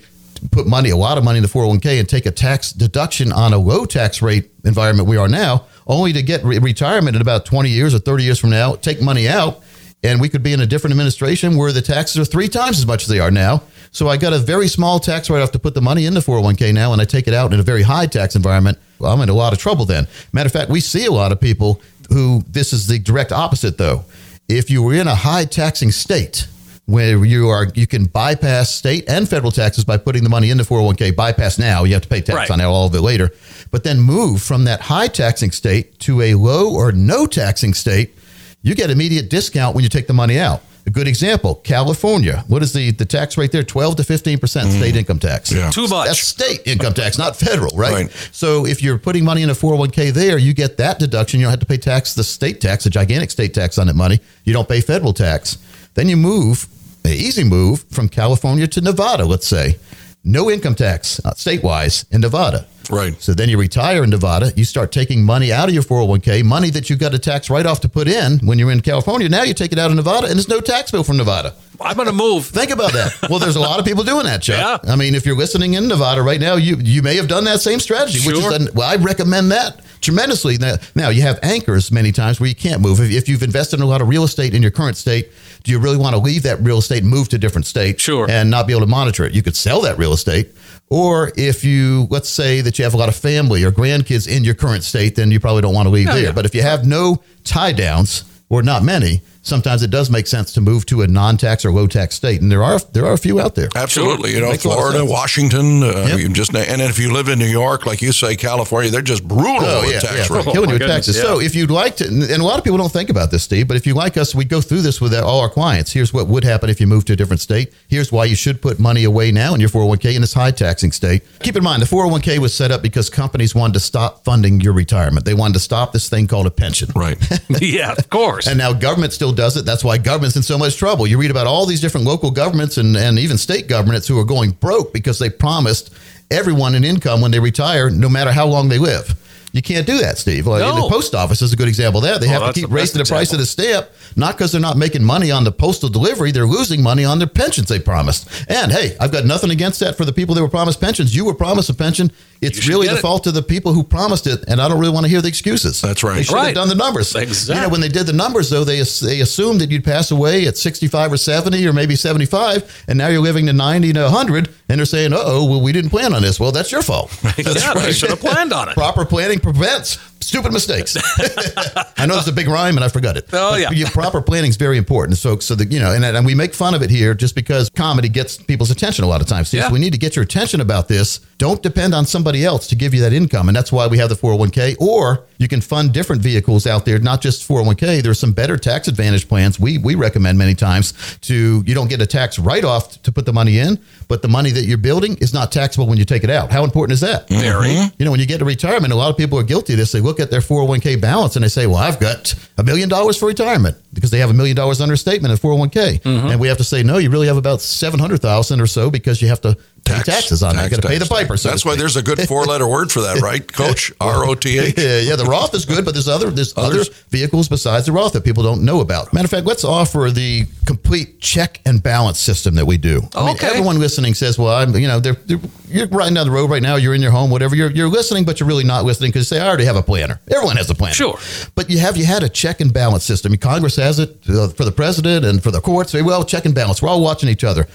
[0.50, 3.52] put money, a lot of money in the 401k and take a tax deduction on
[3.52, 7.44] a low tax rate environment we are now, only to get re- retirement in about
[7.44, 9.60] 20 years or 30 years from now, take money out,
[10.02, 12.86] and we could be in a different administration where the taxes are three times as
[12.86, 13.62] much as they are now.
[13.92, 16.20] So I got a very small tax write off to put the money in the
[16.20, 18.78] 401k now, and I take it out in a very high tax environment.
[18.98, 20.06] Well, I'm in a lot of trouble then.
[20.32, 23.78] Matter of fact, we see a lot of people who this is the direct opposite
[23.78, 24.04] though.
[24.48, 26.48] If you were in a high taxing state,
[26.90, 30.64] where you are you can bypass state and federal taxes by putting the money into
[30.64, 32.50] 401k bypass now you have to pay tax Right.
[32.50, 33.30] on all of it later
[33.70, 38.14] but then move from that high taxing state to a low or no taxing state
[38.62, 42.62] you get immediate discount when you take the money out a good example california what
[42.62, 44.70] is the the tax rate there 12 to 15% mm-hmm.
[44.70, 45.70] state income tax Yeah.
[45.70, 46.06] Too much.
[46.08, 47.92] that's state income tax, not federal, right?
[47.92, 48.10] Right.
[48.32, 51.38] So if you're putting money in a 401k there, you get that deduction.
[51.38, 53.96] You don't have to pay tax, the state tax, a gigantic state tax on that
[53.96, 54.20] money.
[54.44, 55.58] You don't pay federal tax.
[55.94, 56.66] Then you move,
[57.04, 59.76] an easy move from California to Nevada, let's say.
[60.22, 62.66] No income tax uh, state-wise in Nevada.
[62.90, 63.20] Right.
[63.22, 64.52] So then you retire in Nevada.
[64.54, 67.64] You start taking money out of your 401k, money that you got a tax write
[67.64, 69.28] off to put in when you're in California.
[69.28, 71.54] Now you take it out of Nevada, and there's no tax bill from Nevada.
[71.80, 72.46] I'm going to move.
[72.46, 73.16] Think about that.
[73.30, 74.82] Well, there's a lot of people doing that, Chuck.
[74.84, 74.92] Yeah.
[74.92, 77.60] I mean, if you're listening in Nevada right now, you you may have done that
[77.60, 78.52] same strategy, which Sure.
[78.52, 80.58] is well, I recommend that tremendously.
[80.58, 83.00] Now, now you have anchors many times where you can't move.
[83.00, 85.30] If, if you've invested in a lot of real estate in your current state,
[85.62, 88.00] do you really want to leave that real estate and move to a different state?
[88.00, 88.28] Sure.
[88.30, 89.34] And not be able to monitor it?
[89.34, 90.54] You could sell that real estate.
[90.88, 94.42] Or if you, let's say that you have a lot of family or grandkids in
[94.42, 96.24] your current state, then you probably don't want to leave oh, there.
[96.24, 96.32] yeah.
[96.32, 100.52] But if you have no tie downs or not many, sometimes it does make sense
[100.54, 103.40] to move to a non-tax or low-tax state, and there are there are a few
[103.40, 103.68] out there.
[103.74, 104.32] Absolutely.
[104.34, 105.04] You know, Makes a lot of Florida.
[105.10, 106.18] Washington, uh, Yep.
[106.18, 109.02] you just and then if you live in New York, like you say, California, they're
[109.02, 110.48] just brutal Oh with yeah, tax yeah, rates.
[110.52, 111.16] killing my you with taxes.
[111.16, 111.22] yeah.
[111.22, 113.68] So if you'd like to, and a lot of people don't think about this, Steve,
[113.68, 115.92] but if you like us, we go through this with all our clients.
[115.92, 117.72] Here's what would happen if you moved to a different state.
[117.88, 120.92] Here's why you should put money away now in your 401k in this high taxing
[120.92, 121.22] state.
[121.40, 124.72] Keep in mind, the 401k was set up because companies wanted to stop funding your
[124.72, 125.24] retirement.
[125.24, 126.90] They wanted to stop this thing called a pension.
[126.94, 127.16] Right.
[127.60, 128.46] yeah, of course.
[128.46, 129.64] And now government still does it.
[129.64, 131.06] That's why government's in so much trouble.
[131.06, 134.24] You read about all these different local governments and, and even state governments who are
[134.24, 135.92] going broke because they promised
[136.30, 139.14] everyone an income when they retire, no matter how long they live.
[139.52, 140.46] You can't do that, Steve.
[140.46, 140.76] Like, No.
[140.82, 142.20] The post office is a good example of that.
[142.20, 144.60] They Oh, have to keep the raising the price of the stamp, not because they're
[144.60, 146.30] not making money on the postal delivery.
[146.30, 148.28] They're losing money on their pensions they promised.
[148.48, 151.16] And hey, I've got nothing against that for the people that were promised pensions.
[151.16, 152.12] You were promised a pension.
[152.40, 153.00] It's really the it.
[153.00, 155.28] fault of the people who promised it, and I don't really want to hear the
[155.28, 155.80] excuses.
[155.80, 156.16] That's right.
[156.16, 156.46] They should Right.
[156.46, 157.14] have done the numbers.
[157.14, 157.56] Exactly.
[157.56, 160.46] You know, when they did the numbers, though, they they assumed that you'd pass away
[160.46, 164.48] at 65 or 70 or maybe 75, and now you're living to 90 to 100,
[164.70, 167.10] and they're saying, "Uh oh, well, we didn't plan on this." Well, that's your fault.
[167.38, 168.74] yeah, they should have planned on it.
[168.74, 170.96] Proper planning prevents stupid mistakes.
[171.98, 173.26] I know it's a big rhyme, and I forgot it.
[173.32, 173.90] Oh, But yeah.
[173.90, 175.44] proper planning is very important, folks.
[175.44, 178.08] So that you know, and, and we make fun of it here just because comedy
[178.08, 179.52] gets people's attention a lot of times.
[179.52, 179.66] Yeah.
[179.68, 181.18] So we need to get your attention about this.
[181.38, 184.08] Don't depend on somebody else to give you that income, and that's why we have
[184.08, 184.76] the 401k.
[184.80, 188.02] Or you can fund different vehicles out there, not just 401k.
[188.02, 190.92] There's some better tax advantage plans we we recommend many times.
[191.22, 193.78] To you don't get a tax write off to put the money in,
[194.10, 196.50] but the money that you're building is not taxable when you take it out.
[196.50, 197.28] How important is that?
[197.28, 197.68] Very.
[197.68, 197.94] Mm-hmm.
[197.96, 199.92] You know, when you get to retirement, a lot of people are guilty of this.
[199.92, 203.16] They look at their 401k balance and they say, Well, I've got a million dollars
[203.16, 206.02] for retirement because they have a million dollars under statement in 401k.
[206.02, 206.26] Mm-hmm.
[206.26, 209.28] And we have to say, No, you really have about 700,000 or so because you
[209.28, 210.64] have to pay taxes on that.
[210.64, 211.36] You got to pay the piper.
[211.36, 213.92] so That's why there's a good four letter word for that, right, Coach?
[214.00, 214.74] R O T H.
[214.78, 216.88] Yeah, yeah, the Roth is good, but there's other there's Others?
[216.88, 219.12] other vehicles besides the Roth that people don't know about.
[219.12, 223.02] Matter of fact, let's offer the complete check and balance system that we do.
[223.14, 223.46] I mean, Okay.
[223.48, 226.62] everyone listening says, "Well, I'm you know they're, they're, you're riding down the road right
[226.62, 227.54] now, you're in your home, whatever.
[227.56, 229.82] You're you're listening, but you're really not listening because you say I already have a
[229.82, 230.20] planner.
[230.30, 231.18] Everyone has a planner, Sure.
[231.54, 233.36] But you have you had a check and balance system.
[233.36, 235.92] Congress has it uh, for the president and for the courts.
[235.92, 236.82] Say, well, check and balance.
[236.82, 237.66] We're all watching each other.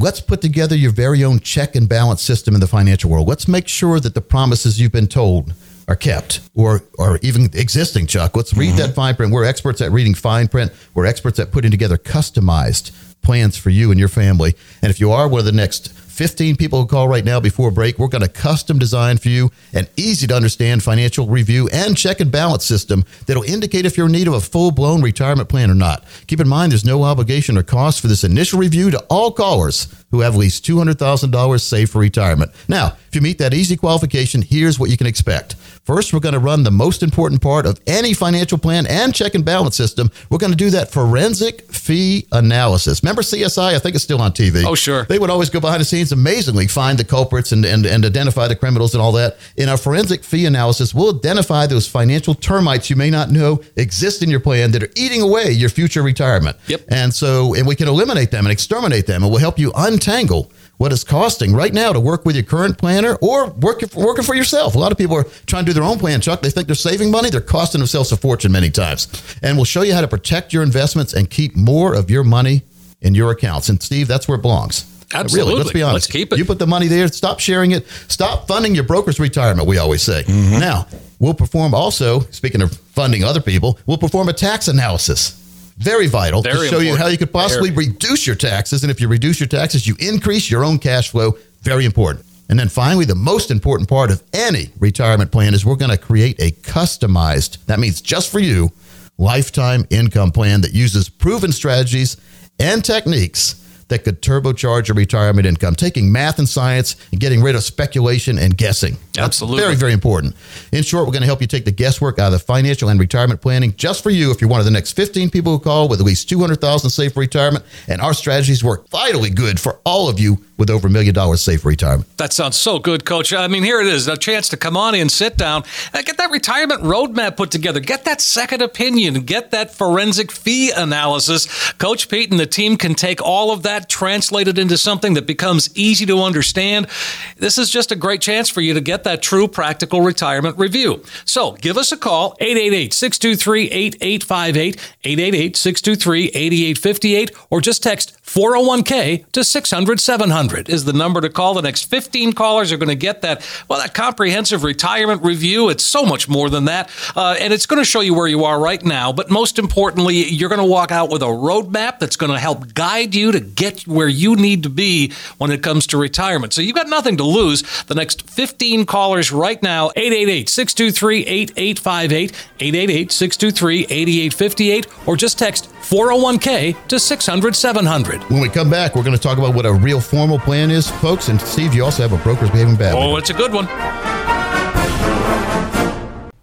[0.00, 3.26] Let's put together your very own check and balance system in the financial world.
[3.26, 5.52] Let's make sure that the promises you've been told
[5.88, 8.36] are kept or or even existing, Chuck.
[8.36, 8.78] Let's read mm-hmm.
[8.78, 9.32] that fine print.
[9.32, 10.70] We're experts at reading fine print.
[10.94, 14.54] We're experts at putting together customized plans for you and your family.
[14.82, 17.70] And if you are one of the next 15 people who call right now before
[17.70, 21.96] break, we're going to custom design for you an easy to understand financial review and
[21.96, 25.48] check and balance system that'll indicate if you're in need of a full blown retirement
[25.48, 26.04] plan or not.
[26.26, 29.86] Keep in mind, there's no obligation or cost for this initial review to all callers
[30.10, 32.50] who have at least $200,000 saved for retirement.
[32.66, 35.54] Now, if you meet that easy qualification, here's what you can expect.
[35.88, 39.34] First, we're going to run the most important part of any financial plan and check
[39.34, 40.10] and balance system.
[40.28, 43.02] We're going to do that forensic fee analysis.
[43.02, 43.72] Remember CSI?
[43.74, 44.64] I think it's still on TV.
[44.66, 45.04] Oh, sure.
[45.04, 48.48] They would always go behind the scenes amazingly find the culprits and, and, and identify
[48.48, 49.38] the criminals and all that.
[49.56, 54.22] In our forensic fee analysis, we'll identify those financial termites you may not know exist
[54.22, 56.58] in your plan that are eating away your future retirement.
[56.66, 56.82] Yep.
[56.88, 60.52] And so, and we can eliminate them and exterminate them, and we'll help you untangle
[60.78, 64.34] what it's costing right now to work with your current planner or working working for
[64.34, 64.74] yourself.
[64.74, 66.40] A lot of people are trying to do their own plan, Chuck.
[66.40, 67.30] They think they're saving money.
[67.30, 69.08] They're costing themselves a fortune many times.
[69.42, 72.62] And we'll show you how to protect your investments and keep more of your money
[73.00, 73.68] in your accounts.
[73.68, 74.94] And Steve, that's where it belongs.
[75.12, 75.52] Absolutely.
[75.52, 76.06] Really, let's be honest.
[76.06, 76.38] Let's keep it.
[76.38, 77.08] You put the money there.
[77.08, 77.86] Stop sharing it.
[78.08, 79.66] Stop funding your broker's retirement.
[79.66, 80.22] We always say.
[80.24, 80.60] Mm-hmm.
[80.60, 80.86] Now
[81.18, 82.20] we'll perform also.
[82.30, 85.34] Speaking of funding other people, we'll perform a tax analysis.
[85.78, 87.86] Very vital to Very show you how you could possibly Very.
[87.86, 88.82] reduce your taxes.
[88.82, 91.38] And if you reduce your taxes, you increase your own cash flow.
[91.62, 92.26] Very important.
[92.48, 95.98] And then finally, the most important part of any retirement plan is we're going to
[95.98, 98.70] create a customized, that means just for you,
[99.18, 102.16] lifetime income plan that uses proven strategies
[102.58, 107.54] and techniques that could turbocharge your retirement income, taking math and science and getting rid
[107.54, 108.96] of speculation and guessing.
[109.14, 109.62] That's Absolutely.
[109.62, 110.34] Very, very important.
[110.72, 113.00] In short, we're going to help you take the guesswork out of the financial and
[113.00, 115.88] retirement planning just for you if you're one of the next 15 people who call
[115.88, 117.64] with at least 200,000 saved for retirement.
[117.88, 121.40] And our strategies work vitally good for all of you with over a million dollars
[121.40, 122.14] safe for retirement.
[122.18, 123.32] That sounds so good, Coach.
[123.32, 125.62] I mean, here it is a chance to come on in, sit down,
[125.94, 130.72] and get that retirement roadmap put together, get that second opinion, get that forensic fee
[130.72, 131.72] analysis.
[131.74, 135.26] Coach Pete and the team can take all of that, translate it into something that
[135.26, 136.88] becomes easy to understand.
[137.36, 141.04] This is just a great chance for you to get that true practical retirement review.
[141.24, 149.24] So give us a call, 888 623 8858, 888 623 8858, or just text 401k
[149.32, 151.54] to 600 700 is the number to call.
[151.54, 155.70] The next 15 callers are going to get that, well, that comprehensive retirement review.
[155.70, 156.90] It's so much more than that.
[157.16, 159.12] Uh, and it's going to show you where you are right now.
[159.12, 162.74] But most importantly, you're going to walk out with a roadmap that's going to help
[162.74, 166.52] guide you to get where you need to be when it comes to retirement.
[166.52, 167.62] So you've got nothing to lose.
[167.84, 175.70] The next 15 callers right now, 888 623 8858, 888 623 8858, or just text
[175.80, 178.17] 401k to 600 700.
[178.28, 180.90] When we come back, we're going to talk about what a real formal plan is,
[180.90, 181.28] folks.
[181.28, 183.00] And Steve, you also have a broker's behaving badly.
[183.00, 183.66] Oh, it's a good one.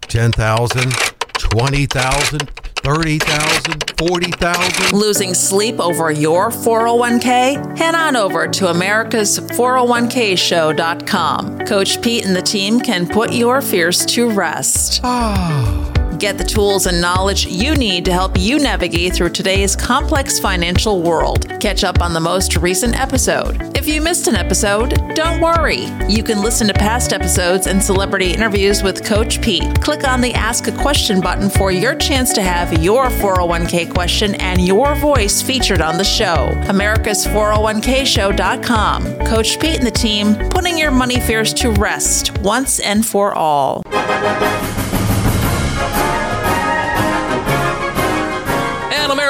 [0.08, 0.92] 10,000,
[1.34, 2.50] 20,000,
[2.86, 4.98] 30,000, 40,000.
[4.98, 7.76] Losing sleep over your 401k?
[7.78, 11.58] Head on over to America's 401kshow.com.
[11.66, 15.02] Coach Pete and the team can put your fears to rest.
[15.04, 15.92] Ah.
[16.18, 21.02] Get the tools and knowledge you need to help you navigate through today's complex financial
[21.02, 21.46] world.
[21.60, 23.76] Catch up on the most recent episode.
[23.76, 25.84] If you missed an episode, don't worry.
[26.08, 29.82] You can listen to past episodes and celebrity interviews with Coach Pete.
[29.82, 34.36] Click on the Ask a Question button for your chance to have your 401k question
[34.36, 36.50] and your voice featured on the show.
[36.68, 39.26] America's 401kshow.com.
[39.26, 43.82] Coach Pete and the team putting your money fears to rest once and for all.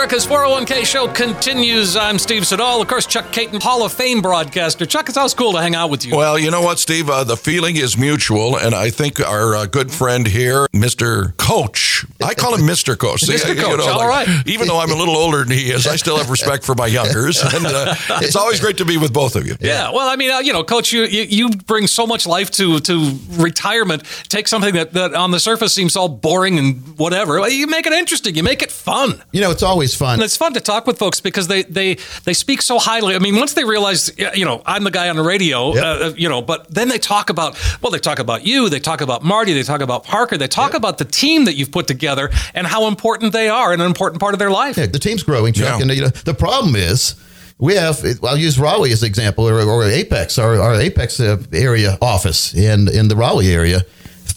[0.07, 1.97] America's 401k show continues.
[1.97, 2.81] I'm Steve Siddall.
[2.81, 4.87] Of course, Chuck Caton, Hall of Fame broadcaster.
[4.87, 6.15] Chuck, it's always cool to hang out with you.
[6.15, 7.11] Well, you know what, Steve?
[7.11, 11.37] Uh, the feeling is mutual, and I think our uh, good friend here, Mr.
[11.39, 12.97] Coach, I call him Mr.
[12.97, 13.23] Coach.
[13.23, 13.57] See, Mr.
[13.57, 14.29] you Coach, all right.
[14.47, 16.87] Even though I'm a little older than he is, I still have respect for my
[16.87, 19.57] youngers, and uh, it's always great to be with both of you.
[19.61, 22.53] Yeah, well, I mean, uh, you know, Coach, you, you you bring so much life
[22.53, 24.05] to to retirement.
[24.29, 27.49] Take something that, that on the surface seems all boring and whatever.
[27.49, 28.37] You make it interesting.
[28.37, 29.21] You make it fun.
[29.33, 30.15] You know, it's always fun.
[30.15, 33.15] And it's fun to talk with folks because they they they speak so highly.
[33.15, 35.85] I mean, once they realize, you know, I'm the guy on the radio, Yep.
[35.85, 39.01] uh, you know, but then they talk about, well, they talk about you, they talk
[39.01, 42.31] about Marty, they talk about Parker, they talk about the team that you've put together
[42.55, 44.77] and how important they are and an important part of their life.
[44.77, 45.79] Yeah, the team's growing, Chuck.
[45.79, 45.83] Yeah.
[45.83, 47.15] And you know, the problem is
[47.59, 48.05] we have.
[48.23, 52.55] I'll use Raleigh as an example, or, or Apex, our, our Apex uh, area office
[52.55, 53.81] in in the Raleigh area.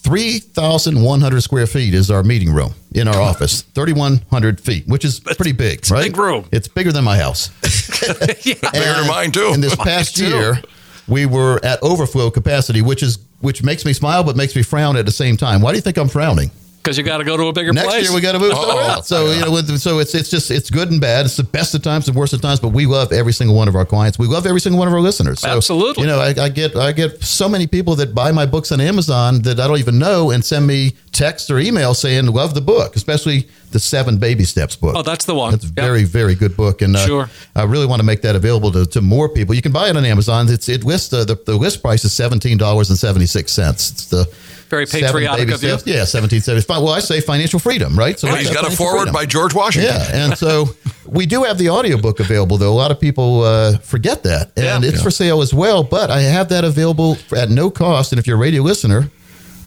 [0.02, 3.62] Three thousand one hundred square feet is our meeting room in our office.
[3.62, 6.04] Thirty one hundred feet, which is pretty big, right?
[6.04, 6.46] big room.
[6.52, 7.50] It's bigger than my house.
[8.00, 9.52] Bigger than mine too.
[9.54, 10.62] And this past year,
[11.08, 14.96] we were at overflow capacity, which is which makes me smile but makes me frown
[14.96, 15.62] at the same time.
[15.62, 16.50] Why do you think I'm frowning?
[16.82, 18.04] Because you got to go to a bigger Next place.
[18.06, 18.90] year we got to move somewhere Oh.
[18.94, 19.08] else.
[19.08, 21.26] So you know, with, so it's it's just it's good and bad.
[21.26, 22.60] It's the best of times, the worst of times.
[22.62, 24.18] But we love every single one of our clients.
[24.18, 25.42] We love every single one of our listeners.
[25.42, 26.04] So, Absolutely.
[26.04, 28.80] You know, I, I get I get so many people that buy my books on
[28.80, 32.62] Amazon that I don't even know and send me text or email saying love the
[32.62, 34.96] book, especially the Seven Baby Steps book.
[34.96, 35.52] Oh, that's the one.
[35.52, 35.76] That's a Yep.
[35.76, 37.30] very, very good book, and uh, Sure.
[37.56, 39.54] I really want to make that available to, to more people.
[39.54, 40.48] You can buy it on Amazon.
[40.50, 43.92] It's it lists uh, the the list price is seventeen dollars and seventy six cents.
[43.92, 44.26] It's the
[44.70, 45.78] Very patriotic of you.
[45.86, 46.84] Yeah, seventeen seventy five.
[46.84, 48.20] Well, I say financial freedom, right?
[48.20, 49.14] So he's got a foreword freedom.
[49.14, 49.94] by George Washington.
[49.96, 50.66] Yeah, and so
[51.08, 52.72] we do have the audiobook available, though.
[52.72, 54.52] A lot of people uh, forget that.
[54.58, 54.90] And Yeah.
[54.92, 58.12] it's for sale as well, but I have that available at no cost.
[58.12, 59.10] And if you're a radio listener,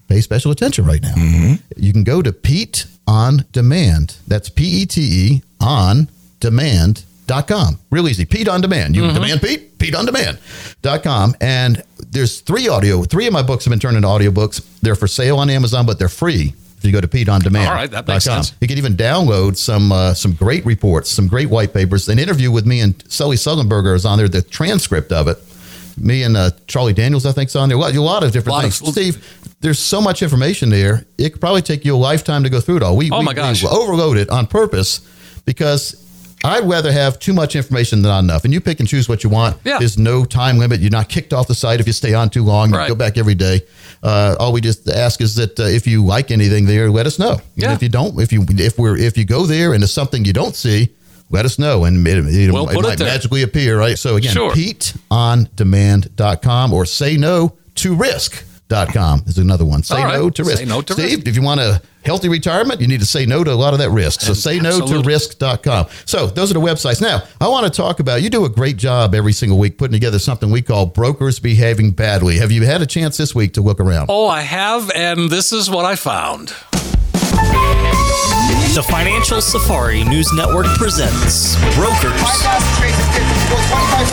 [0.09, 1.15] pay special attention right now.
[1.77, 4.17] You can go to Pete on Demand.
[4.29, 6.09] That's P E T E on
[7.33, 7.79] demand.com.
[7.91, 8.25] Real easy.
[8.25, 8.95] Pete on Demand.
[8.97, 9.79] You demand Pete?
[9.79, 11.35] Pete on Demand.com.
[11.41, 14.65] And there's three audio, three of my books have been turned into audiobooks.
[14.81, 16.55] They're for sale on Amazon, but they're free.
[16.79, 17.69] If you go to Pete on Demand.
[17.69, 18.55] All right, that makes sense.
[18.61, 22.09] You can even download some uh, some great reports, some great white papers.
[22.09, 24.27] An interview with me and Sully Sullenberger is on there.
[24.29, 25.39] The transcript of it.
[25.97, 27.77] Me and uh, Charlie Daniels, I think, is on there.
[27.79, 28.91] A lot, a lot of different Lot of- things.
[28.93, 31.05] Steve, there's so much information there.
[31.19, 32.97] It could probably take you a lifetime to go through it all.
[32.97, 33.63] We, Oh, we, my gosh.
[33.63, 35.01] we overload it on purpose
[35.45, 35.95] because
[36.45, 38.45] I'd rather have too much information than not enough.
[38.45, 39.57] And you pick and choose what you want.
[39.65, 39.79] Yeah.
[39.79, 40.81] There's no time limit.
[40.81, 42.71] You're not kicked off the site if you stay on too long.
[42.71, 42.89] You Right.
[42.89, 43.63] go back every day.
[44.03, 47.19] Uh, all we just ask is that uh, if you like anything there, let us
[47.19, 47.33] know.
[47.33, 47.73] And Yeah.
[47.75, 50.33] if you don't, if you if we're if you go there and there's something you
[50.33, 50.91] don't see,
[51.31, 53.79] let us know and it, it, We'll it put it might magically appear.
[53.79, 53.99] Right.
[53.99, 54.51] So again, Sure.
[54.53, 58.45] PeteOnDemand.com or say no to risk.
[58.73, 59.83] risk.com is another one.
[59.83, 60.19] Say All right.
[60.19, 60.59] no to risk.
[60.59, 61.29] Say no to Steve, risk.
[61.29, 63.79] if you want a healthy retirement, you need to say no to a lot of
[63.81, 64.21] that risk.
[64.23, 65.13] So say no to Absolutely.
[65.13, 65.87] risk.com.
[66.05, 67.01] So those are the websites.
[67.01, 69.93] Now, I want to talk about you do a great job every single week putting
[69.93, 72.39] together something we call brokers behaving badly.
[72.39, 74.07] Have you had a chance this week to look around?
[74.09, 76.49] Oh, I have, and this is what I found.
[78.75, 82.13] The Financial Safari News Network presents Brokers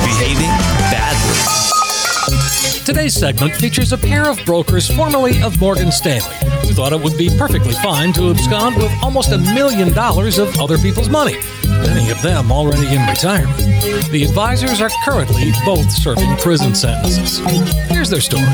[0.03, 0.51] Behaving
[0.91, 2.58] Badly.
[2.89, 6.35] Today's segment features a pair of brokers formerly of Morgan Stanley
[6.69, 10.55] who thought it would be perfectly fine to abscond with almost a million dollars of
[10.59, 13.57] other people's money, many of them already in retirement.
[14.11, 17.39] The advisors are currently both serving prison sentences.
[17.89, 18.45] Here's their story.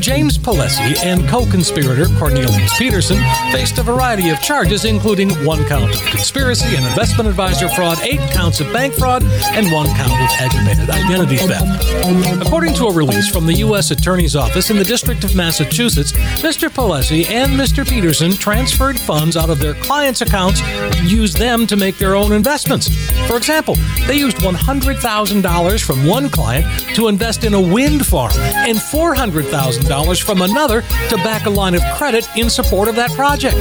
[0.00, 3.18] James Palesi and co-conspirator Cornelius Peterson
[3.52, 8.20] faced a variety of charges including one count of conspiracy and investment advisor fraud, eight
[8.32, 12.44] counts of bank fraud, and one count of aggravated identity theft.
[12.44, 13.90] According to a release from the U.S.
[13.90, 16.68] Attorney's Office in the District of Massachusetts, Mr.
[16.68, 17.88] Palesi and Mr.
[17.88, 22.32] Peterson transferred funds out of their clients' accounts and used them to make their own
[22.32, 22.88] investments.
[23.26, 28.76] For example, they used $100,000 from one client to invest in a wind farm and
[28.76, 33.56] $400,000 from another to back a line of credit in support of that project.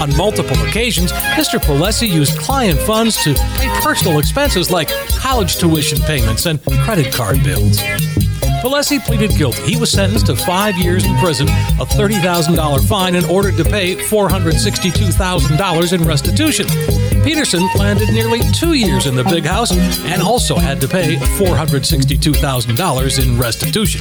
[0.00, 1.60] On multiple occasions, Mr.
[1.60, 7.42] Palesi used client funds to pay personal expenses like college tuition payments and credit card
[7.44, 7.78] bills.
[8.62, 9.62] Palesi pleaded guilty.
[9.62, 13.94] He was sentenced to five years in prison, a $30,000 fine, and ordered to pay
[13.94, 16.66] $462,000 in restitution.
[17.22, 19.70] Peterson landed nearly two years in the big house
[20.06, 24.00] and also had to pay $462,000 in restitution.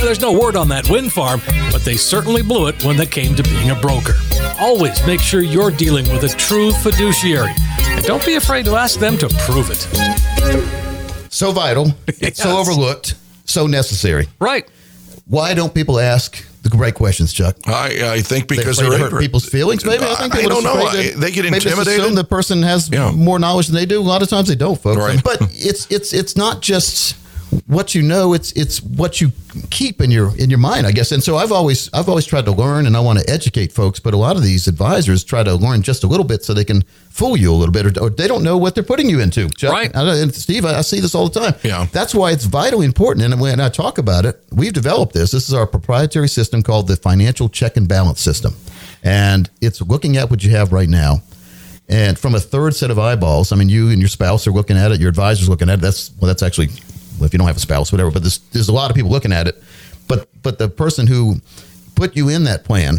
[0.00, 3.34] There's no word on that wind farm, but they certainly blew it when it came
[3.36, 4.14] to being a broker.
[4.58, 7.52] Always make sure you're dealing with a true fiduciary.
[7.78, 9.86] And don't be afraid to ask them to prove it.
[11.30, 13.14] So vital, it's so overlooked,
[13.52, 14.26] so necessary.
[14.40, 14.68] Right.
[15.26, 17.56] Why don't people ask the right questions, Chuck?
[17.66, 19.84] I, I think because afraid they're to hurt people's feelings.
[19.84, 20.74] Maybe I think I don't know.
[20.74, 22.00] I- they get maybe intimidated.
[22.00, 23.10] assume the person has Yeah.
[23.12, 24.00] more knowledge than they do.
[24.00, 24.98] A lot of times they don't, folks.
[24.98, 25.22] Right.
[25.22, 27.14] But it's it's it's not just
[27.66, 28.32] what you know.
[28.34, 29.30] It's it's what you
[29.70, 31.12] keep in your in your mind, I guess.
[31.12, 34.00] And so I've always I've always tried to learn, and I want to educate folks.
[34.00, 36.64] But a lot of these advisors try to learn just a little bit so they
[36.64, 39.20] can fool you a little bit, or, or they don't know what they're putting you
[39.20, 39.48] into.
[39.50, 39.72] Chuck.
[39.72, 39.94] Right.
[39.94, 41.54] I- and Steve, I, I see this all the time.
[41.62, 41.86] Yeah.
[41.92, 43.24] That's why it's vitally important.
[43.30, 45.30] And when I talk about it, we've developed this.
[45.30, 48.54] This is our proprietary system called the Financial Check and Balance System.
[49.02, 51.22] And it's looking at what you have right now.
[51.88, 54.78] And from a third set of eyeballs, I mean, you and your spouse are looking
[54.78, 55.82] at it, your advisor's looking at it.
[55.82, 56.68] That's, well, that's actually,
[57.24, 59.32] if you don't have a spouse, whatever, but there's, there's a lot of people looking
[59.32, 59.62] at it.
[60.08, 61.36] But, but the person who
[61.94, 62.98] put you in that plan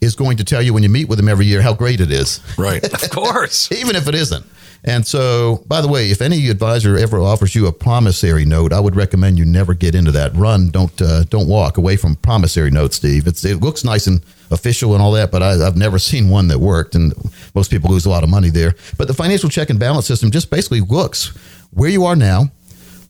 [0.00, 2.10] is going to tell you when you meet with them every year how great it
[2.10, 2.82] is Right.
[3.02, 3.70] Of course.
[3.72, 4.44] even if it isn't.
[4.82, 8.80] And so, by the way, if any advisor ever offers you a promissory note, I
[8.80, 10.34] would recommend you never get into that.
[10.34, 13.26] Run, don't uh, don't walk away from promissory notes, Steve.
[13.26, 16.48] It's, it looks nice and official and all that, but I, I've never seen one
[16.48, 17.12] that worked, and
[17.54, 18.74] most people lose a lot of money there.
[18.96, 21.26] But the financial check and balance system just basically looks
[21.72, 22.50] where you are now,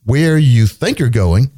[0.04, 1.50] where you think you're going,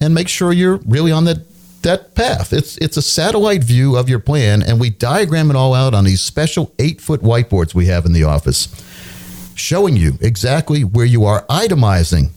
[0.00, 1.38] and make sure you're really on that
[1.82, 2.52] that path.
[2.52, 6.04] It's it's a satellite view of your plan, and we diagram it all out on
[6.04, 8.68] these special eight foot whiteboards we have in the office,
[9.54, 12.30] showing you exactly where you are, itemizing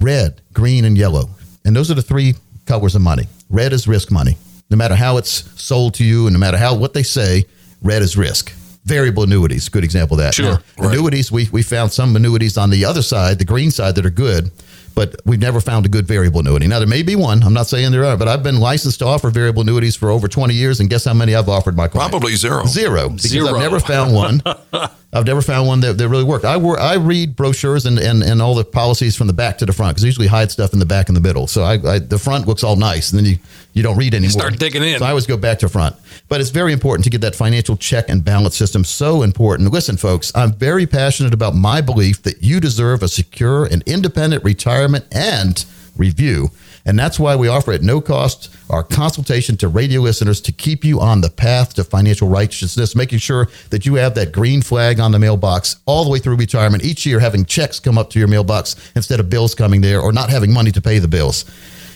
[0.00, 1.30] red, green, and yellow,
[1.64, 2.34] and those are the three
[2.66, 3.24] colors of money.
[3.50, 4.36] Red is risk money.
[4.70, 7.44] No matter how it's sold to you, and no matter how what they say,
[7.82, 8.52] red is risk.
[8.84, 10.34] Variable annuities, good example of that.
[10.34, 10.94] Sure, Now, right.
[10.94, 14.10] Annuities, we, we found some annuities on the other side, the green side, that are
[14.10, 14.50] good,
[14.98, 16.66] but we've never found a good variable annuity.
[16.66, 17.44] Now, there may be one.
[17.44, 20.26] I'm not saying there are, but I've been licensed to offer variable annuities for over
[20.26, 22.10] 20 years, and guess how many I've offered my clients?
[22.10, 22.64] Probably zero.
[22.66, 23.08] Zero.
[23.08, 23.50] Because Zero.
[23.54, 24.42] I've never found one.
[25.10, 26.44] I've never found one that, that really worked.
[26.44, 29.66] I wor- I read brochures and, and, and all the policies from the back to
[29.66, 31.46] the front because usually hide stuff in the back and the middle.
[31.46, 33.38] So I, I the front looks all nice, and then you,
[33.72, 34.32] you don't read anymore.
[34.32, 34.98] start digging in.
[34.98, 35.96] So I always go back to front.
[36.28, 38.84] But it's very important to get that financial check and balance system.
[38.84, 39.72] So important.
[39.72, 44.44] Listen, folks, I'm very passionate about my belief that you deserve a secure and independent
[44.44, 45.64] retirement and
[45.96, 46.50] review.
[46.88, 50.86] And that's why we offer at no cost our consultation to radio listeners to keep
[50.86, 54.98] you on the path to financial righteousness, making sure that you have that green flag
[54.98, 58.18] on the mailbox all the way through retirement, each year having checks come up to
[58.18, 61.44] your mailbox instead of bills coming there or not having money to pay the bills.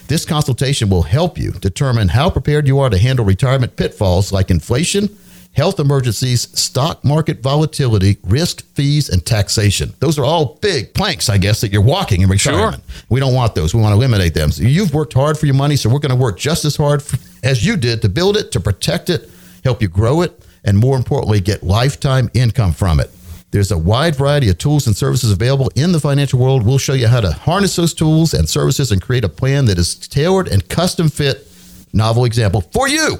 [0.08, 4.50] This consultation will help you determine how prepared you are to handle retirement pitfalls like
[4.50, 5.08] inflation,
[5.52, 9.92] health emergencies, stock market volatility, risk, fees, and taxation.
[10.00, 12.82] Those are all big planks, I guess, that you're walking in retirement.
[13.08, 13.74] We don't want those.
[13.74, 14.50] We want to eliminate them.
[14.50, 17.00] So you've worked hard for your money, so we're going to work just as hard
[17.00, 19.28] f- as you did to build it, to protect it,
[19.64, 23.10] help you grow it, and more importantly, get lifetime income from it.
[23.50, 26.64] There's a wide variety of tools and services available in the financial world.
[26.64, 29.78] We'll show you how to harness those tools and services and create a plan that
[29.78, 31.46] is tailored and custom fit
[31.92, 33.18] novel example for you.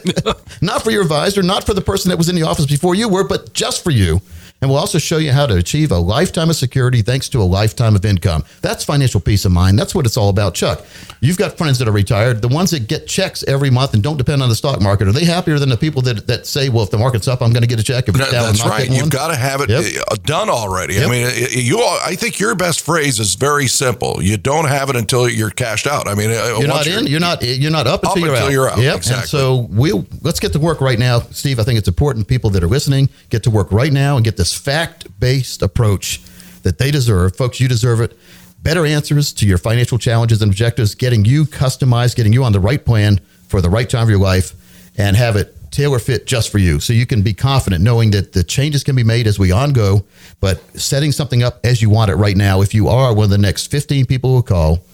[0.60, 3.08] not for your advisor, not for the person that was in the office before you
[3.08, 4.20] were, but just for you.
[4.62, 7.44] And we'll also show you how to achieve a lifetime of security thanks to a
[7.44, 8.44] lifetime of income.
[8.60, 9.76] That's financial peace of mind.
[9.76, 10.84] That's what it's all about, Chuck.
[11.20, 14.16] You've got friends that are retired, the ones that get checks every month and don't
[14.18, 15.08] depend on the stock market.
[15.08, 17.52] Are they happier than the people that, that say, well, if the market's up, I'm
[17.52, 18.08] going to get a check?
[18.08, 18.88] If it's down, That's right.
[18.88, 20.04] You've got to have it Yep.
[20.10, 21.02] uh, done already.
[21.02, 21.80] I mean, you.
[21.82, 24.22] all- I think your best phrase is very simple.
[24.22, 26.06] You don't have it until you're cashed out.
[26.06, 27.06] I mean, uh, You're not in.
[27.08, 27.42] You're not.
[27.42, 28.52] You're not up until, Up you're, until out.
[28.52, 28.78] you're out.
[28.78, 28.96] Yep.
[28.98, 29.20] Exactly.
[29.22, 31.58] And so we'll let's get to work right now, Steve.
[31.58, 34.36] I think it's important people that are listening get to work right now and get
[34.36, 36.20] this fact-based approach
[36.62, 37.60] that they deserve, folks.
[37.60, 38.16] You deserve it.
[38.62, 42.60] Better answers to your financial challenges and objectives, getting you customized, getting you on the
[42.60, 44.52] right plan for the right time of your life,
[44.96, 46.78] and have it tailor fit just for you.
[46.78, 49.72] So you can be confident knowing that the changes can be made as we on
[49.72, 50.04] go,
[50.38, 52.60] but setting something up as you want it right now.
[52.60, 54.84] If you are one of the next 15 people who call,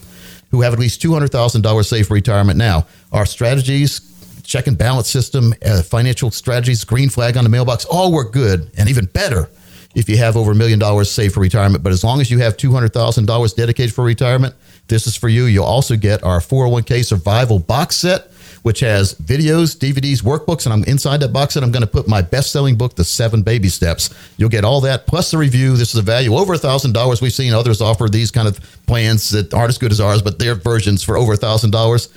[0.50, 2.86] who have at least $200,000 saved for retirement now.
[3.12, 4.00] Our strategies,
[4.48, 8.70] check and balance system, uh, financial strategies, green flag on the mailbox, all work good
[8.78, 9.48] and even better
[9.94, 11.84] if you have over a million dollars saved for retirement.
[11.84, 14.54] But as long as you have $200,000 dedicated for retirement,
[14.88, 15.44] this is for you.
[15.44, 18.32] You'll also get our 401k survival box set.
[18.62, 21.62] Which has videos, DVDs, workbooks, and I'm inside that box set.
[21.62, 24.12] I'm going to put my best-selling book, The Seven Baby Steps.
[24.36, 25.76] You'll get all that plus the review.
[25.76, 27.22] This is a value over a thousand dollars.
[27.22, 30.40] We've seen others offer these kind of plans that aren't as good as ours, but
[30.40, 32.08] their versions for over a thousand dollars.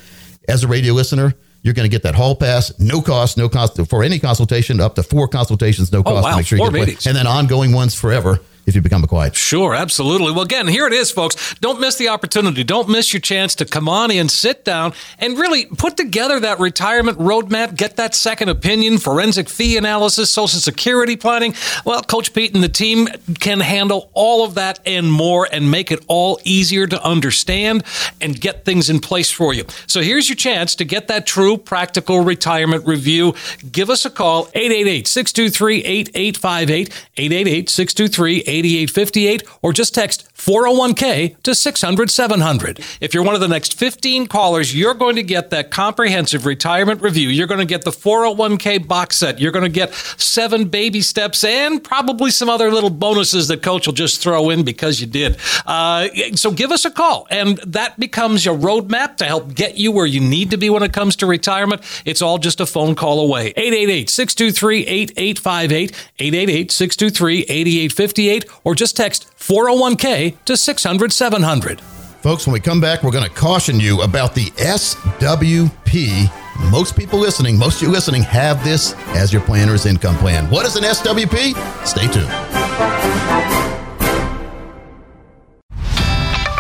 [0.48, 3.80] As a radio listener, you're going to get that hall pass, no cost, no cost
[3.88, 6.18] for any consultation, up to four consultations, no oh, cost.
[6.18, 7.08] Oh, wow, to make sure you four get meetings.
[7.08, 9.36] and then ongoing ones forever if you become a quiet.
[9.36, 10.32] Sure, absolutely.
[10.32, 11.56] Well, again, here it is, folks.
[11.56, 12.64] Don't miss the opportunity.
[12.64, 16.60] Don't miss your chance to come on in, sit down, and really put together that
[16.60, 21.54] retirement roadmap, get that second opinion, forensic fee analysis, social security planning.
[21.86, 23.08] Well, Coach Pete and the team
[23.40, 27.84] can handle all of that and more and make it all easier to understand
[28.20, 29.66] and get things in place for you.
[29.88, 33.34] So here's your chance to get that true practical retirement review.
[33.72, 41.54] Give us a call, 888 623 8858, 888 623 8858, or just text 401k to
[41.54, 42.80] 600 700.
[43.00, 47.02] If you're one of the next 15 callers, you're going to get that comprehensive retirement
[47.04, 47.30] review.
[47.30, 49.40] You're going to get the 401k box set.
[49.40, 53.86] You're going to get seven baby steps and probably some other little bonuses that coach
[53.86, 55.38] will just throw in because you did.
[55.68, 59.92] Uh, so give us a call, and that becomes your roadmap to help get you
[59.92, 61.84] where you need to be when it comes to retirement.
[62.04, 63.54] It's all just a phone call away.
[63.58, 71.82] 888 623 8858, 888 623 8858, or just text 401k to 600 700.
[72.22, 76.32] Folks, when we come back, we're going to caution you about the SWP.
[76.70, 80.48] Most people listening, most of you listening, have this as your planner's income plan.
[80.52, 81.56] What is an SWP?
[81.88, 82.30] Stay tuned.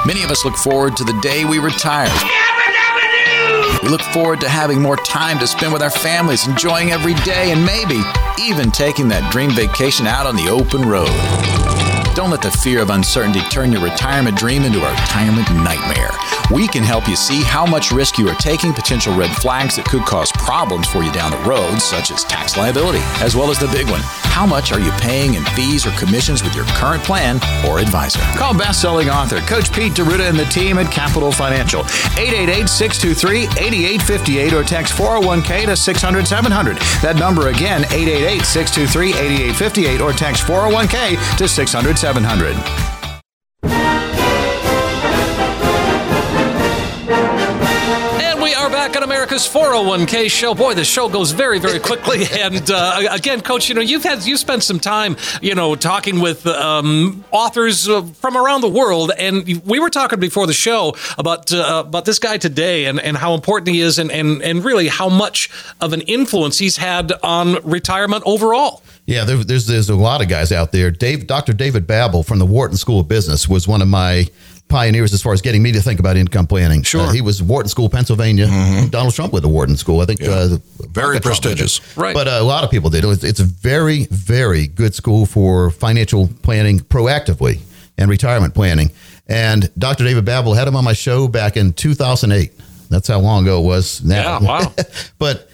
[0.03, 2.09] Many of us look forward to the day we retire.
[3.83, 7.51] We look forward to having more time to spend with our families, enjoying every day,
[7.51, 8.01] and maybe
[8.41, 11.60] even taking that dream vacation out on the open road.
[12.13, 16.11] Don't let the fear of uncertainty turn your retirement dream into a retirement nightmare.
[16.51, 19.85] We can help you see how much risk you are taking, potential red flags that
[19.85, 23.59] could cause problems for you down the road, such as tax liability, as well as
[23.59, 24.01] the big one
[24.31, 27.35] how much are you paying in fees or commissions with your current plan
[27.67, 28.21] or advisor?
[28.37, 31.81] Call best selling author Coach Pete D'Arruda and the team at Capital Financial,
[32.17, 36.77] 888 623 8858 or text 401k to 600 700.
[37.01, 39.09] That number again, 888 623
[39.51, 42.57] 8858 or text 401k to 600 700.
[48.71, 50.55] back on America's 401k show.
[50.55, 52.23] Boy, the show goes very, very quickly.
[52.41, 56.19] And uh, again, Coach, you know you've had you spent some time, you know, talking
[56.19, 60.95] with um, authors uh, from around the world, and we were talking before the show
[61.19, 64.65] about uh, about this guy today and, and how important he is, and, and and
[64.65, 65.49] really how much
[65.79, 68.81] of an influence he's had on retirement overall.
[69.11, 70.89] Yeah, there, there's there's a lot of guys out there.
[70.89, 71.53] Dave, Dr.
[71.53, 74.25] David Babbel from the Wharton School of Business was one of my
[74.69, 76.81] pioneers as far as getting me to think about income planning.
[76.81, 77.01] Sure.
[77.01, 78.47] Uh, he was Wharton School, Pennsylvania.
[78.89, 79.99] Donald Trump went to Wharton School.
[79.99, 80.57] I think uh,
[80.89, 81.97] Very Trump prestigious.
[81.97, 82.13] Right.
[82.13, 83.03] But uh, a lot of people did.
[83.03, 87.59] It was, it's a very, very good school for financial planning proactively
[87.97, 88.91] and retirement planning.
[89.27, 90.05] And Dr.
[90.05, 92.51] David Babbel had him on my show back in 2008.
[92.89, 94.39] That's how long ago it was now.
[94.39, 94.73] Yeah, wow.
[95.19, 95.49] but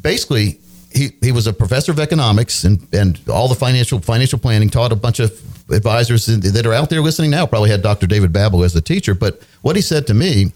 [0.00, 0.60] basically,
[0.98, 4.68] he, he was a professor of economics and, and all the financial financial planning.
[4.68, 5.30] Taught a bunch of
[5.70, 7.46] advisors that are out there listening now.
[7.46, 8.06] Probably had Dr.
[8.06, 9.14] David Babbel as the teacher.
[9.14, 10.52] But what he said to me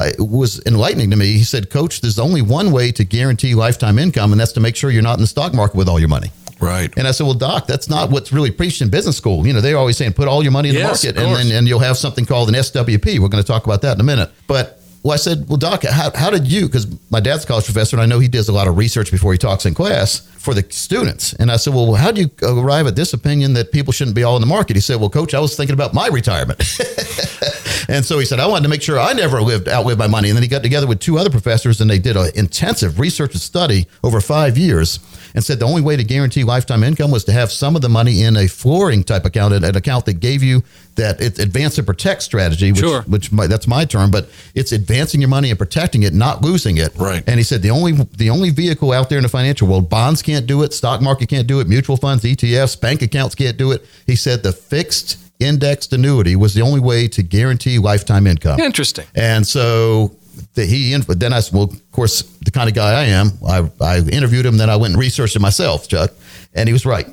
[0.00, 1.32] uh, was enlightening to me.
[1.32, 4.76] He said, "Coach, there's only one way to guarantee lifetime income, and that's to make
[4.76, 6.30] sure you're not in the stock market with all your money."
[6.60, 6.92] Right.
[6.96, 9.46] And I said, "Well, Doc, that's not what's really preached in business school.
[9.46, 11.56] You know, they're always saying put all your money in Yes, the market, and then
[11.58, 13.18] and you'll have something called an SWP.
[13.18, 15.84] We're going to talk about that in a minute, but." Well, I said, well, Doc,
[15.84, 16.64] how, how did you?
[16.64, 19.10] Because my dad's a college professor, and I know he does a lot of research
[19.10, 21.34] before he talks in class for the students.
[21.34, 24.22] And I said, well, how do you arrive at this opinion that people shouldn't be
[24.22, 24.76] all in the market?
[24.76, 26.58] He said, well, Coach, I was thinking about my retirement.
[27.90, 30.30] and so he said, I wanted to make sure I never lived outlived my money.
[30.30, 33.32] And then he got together with two other professors, and they did an intensive research
[33.32, 35.00] and study over five years
[35.34, 37.88] and said the only way to guarantee lifetime income was to have some of the
[37.88, 40.62] money in a flooring type account, an account that gave you
[40.94, 43.02] that it's advance and protect strategy, which, Sure.
[43.02, 46.76] which my, that's my term, but it's advancing your money and protecting it, not losing
[46.76, 46.94] it.
[46.96, 47.24] Right.
[47.26, 50.22] And he said the only the only vehicle out there in the financial world, bonds
[50.22, 53.72] can't do it, stock market can't do it, mutual funds, ETFs, bank accounts can't do
[53.72, 53.84] it.
[54.06, 58.60] He said the fixed indexed annuity was the only way to guarantee lifetime income.
[58.60, 59.04] Interesting.
[59.16, 60.14] And so
[60.54, 63.98] the, he, then I well, of course, the kind of guy I am, I, I
[63.98, 66.12] interviewed him, then I went and researched it myself, Chuck,
[66.54, 67.06] and he was right.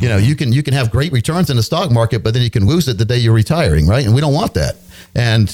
[0.00, 2.42] You know, you can you can have great returns in the stock market, but then
[2.42, 4.04] you can lose it the day you're retiring, right?
[4.04, 4.76] And we don't want that.
[5.14, 5.48] And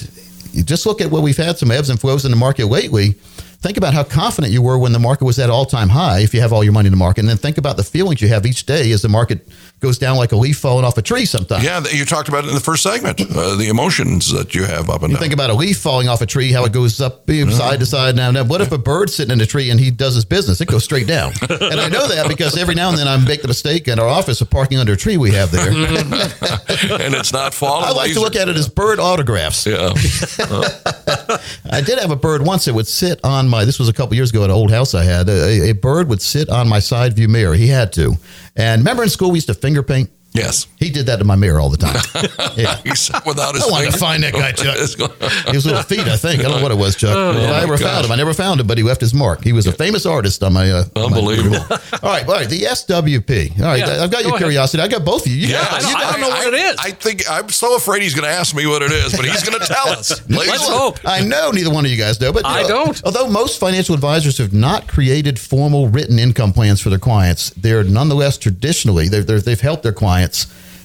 [0.64, 3.12] just look at what we've had some ebbs and flows in the market lately.
[3.60, 6.20] Think about how confident you were when the market was at all time high.
[6.20, 8.20] If you have all your money in the market, and then think about the feelings
[8.20, 9.48] you have each day as the market
[9.80, 11.24] goes down like a leaf falling off a tree.
[11.26, 14.64] Sometimes, Yeah, you talked about it in the first segment, uh, the emotions that you
[14.64, 15.20] have up and You down.
[15.22, 17.86] think about a leaf falling off a tree, how it goes up beam, side to
[17.86, 18.16] side.
[18.16, 20.60] Now, now, what if a bird's sitting in a tree and he does his business?
[20.60, 21.32] It goes straight down.
[21.50, 24.08] and I know that because every now and then I make the mistake in our
[24.08, 25.68] office of parking under a tree we have there.
[25.70, 27.84] and it's not falling.
[27.84, 29.66] I like to look at it as bird autographs.
[29.66, 29.90] Yeah.
[31.70, 33.64] I did have a bird once that would sit on my.
[33.64, 35.28] This was a couple years ago at an old house I had.
[35.28, 37.54] A, a bird would sit on my side view mirror.
[37.54, 38.14] He had to.
[38.56, 40.15] And remember in school we used to finger paint.
[40.36, 40.66] Yes.
[40.78, 41.96] He did that to my mirror all the time.
[42.56, 42.76] Yeah.
[42.84, 44.76] He sat without his I wanted to find that guy, Chuck.
[44.78, 45.10] It's going-
[45.52, 46.40] His little feet, I think.
[46.40, 47.14] I don't know what it was, Chuck.
[47.14, 47.82] Oh, if I ever gosh.
[47.82, 49.44] found him, I never found him, but he left his mark.
[49.44, 50.70] He was a famous artist on my.
[50.70, 51.56] Uh, on my- Unbelievable.
[51.70, 51.78] all
[52.10, 52.48] right, all right.
[52.48, 53.58] The SWP.
[53.60, 54.38] All right, Yeah, I've got go your ahead.
[54.38, 54.82] curiosity.
[54.82, 55.38] I got both of you.
[55.38, 55.72] You Yeah, got.
[55.72, 56.76] I You don't- got I don't know what it is.
[56.78, 59.42] I think I'm so afraid he's going to ask me what it is, but he's
[59.44, 60.20] going to tell us.
[60.28, 60.98] Ladies Let's and- hope.
[61.04, 63.02] I know neither one of you guys know, but I know, don't.
[63.04, 67.84] Although most financial advisors have not created formal written income plans for their clients, they're
[67.84, 70.25] nonetheless traditionally they're, they're, they've helped their clients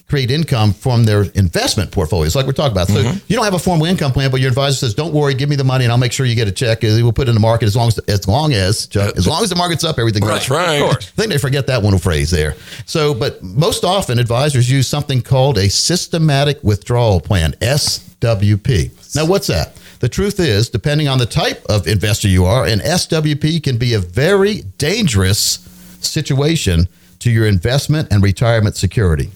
[0.08, 2.86] create income from their investment portfolios, like we're talking about.
[2.88, 3.18] So Mm-hmm.
[3.28, 5.56] you don't have a formal income plan, but your advisor says, "Don't worry, give me
[5.56, 6.82] the money, and I'll make sure you get a check.
[6.82, 9.42] We'll put it in the market as long as as long as Chuck, as long
[9.42, 10.74] as the market's up, everything That's goes." right.
[10.82, 11.12] Of course.
[11.16, 12.56] I think they forget that one phrase there.
[12.84, 19.14] So, but most often advisors use something called a systematic withdrawal plan, SWP.
[19.16, 19.76] Now, what's that?
[20.00, 23.94] The truth is, depending on the type of investor you are, an SWP can be
[23.94, 25.60] a very dangerous
[26.00, 26.88] situation
[27.22, 29.30] to your investment and retirement security.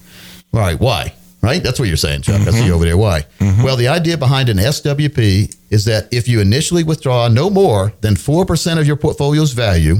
[0.53, 1.13] All right, why?
[1.41, 1.61] Right?
[1.61, 2.41] That's what you're saying, Chuck.
[2.41, 2.67] I see mm-hmm.
[2.67, 2.97] you over there.
[2.97, 3.25] Why?
[3.39, 3.63] Mm-hmm.
[3.63, 8.15] Well, the idea behind an SWP is that if you initially withdraw no more than
[8.15, 9.97] 4% of your portfolio's value,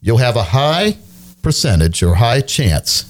[0.00, 0.96] you'll have a high
[1.42, 3.08] percentage or high chance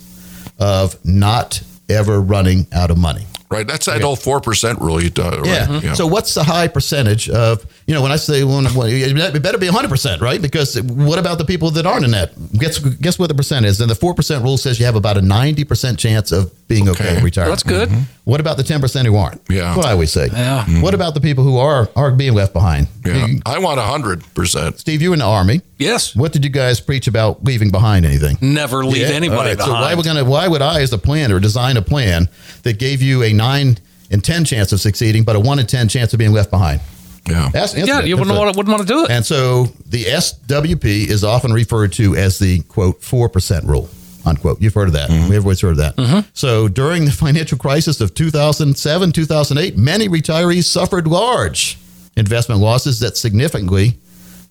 [0.59, 3.27] of not ever running out of money.
[3.51, 3.67] Right.
[3.67, 5.83] That's that old 4% rule you talk right?
[5.83, 5.93] Yeah.
[5.93, 9.59] So what's the high percentage of, you know, when I say when, when, it better
[9.59, 10.41] be 100%, right?
[10.41, 12.33] Because what about the people that aren't in that?
[12.59, 13.81] Guess guess what the percent is?
[13.81, 17.17] And the 4% rule says you have about a 90% chance of being okay, Okay.
[17.19, 17.53] in retirement.
[17.53, 17.89] That's good.
[17.89, 18.03] Mm-hmm.
[18.25, 19.43] What about the 10% who aren't?
[19.51, 19.63] Yeah.
[19.63, 20.27] That's what I always say.
[20.33, 20.65] Yeah.
[20.65, 20.81] Mm-hmm.
[20.81, 22.87] What about the people who are are being left behind?
[23.05, 23.27] yeah.
[23.27, 24.79] You- I want 100%.
[24.79, 25.61] Steve, you in the army.
[25.79, 26.15] Yes.
[26.15, 28.39] What did you guys preach about leaving behind anything?
[28.41, 29.17] Never leave Yeah.
[29.17, 29.73] anybody right, behind.
[29.77, 30.25] So why we gonna?
[30.25, 32.29] Why would I, as a planner, design a plan
[32.63, 33.79] that gave you a nine
[34.11, 36.81] in ten chance of succeeding, but a one in ten chance of being left behind?
[37.29, 37.51] Yeah.
[37.53, 39.11] That's yeah, you wouldn't want, to, wouldn't want to do it.
[39.11, 43.89] And so the SWP is often referred to as the quote four percent rule.
[44.25, 44.61] Unquote.
[44.61, 45.11] You've heard of that.
[45.11, 45.97] We everybody's heard of that.
[45.97, 46.29] Mm-hmm.
[46.33, 51.79] So during the financial crisis of 2007, 2008, many retirees suffered large
[52.17, 53.99] investment losses that significantly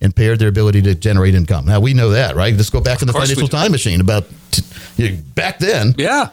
[0.02, 1.66] impaired their ability to generate income.
[1.66, 2.56] Now we know that, right?
[2.56, 4.02] Just go back in the financial time machine.
[4.02, 4.64] About t-
[4.98, 6.30] you know, back then, yeah.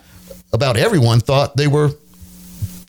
[0.52, 1.90] about everyone thought they were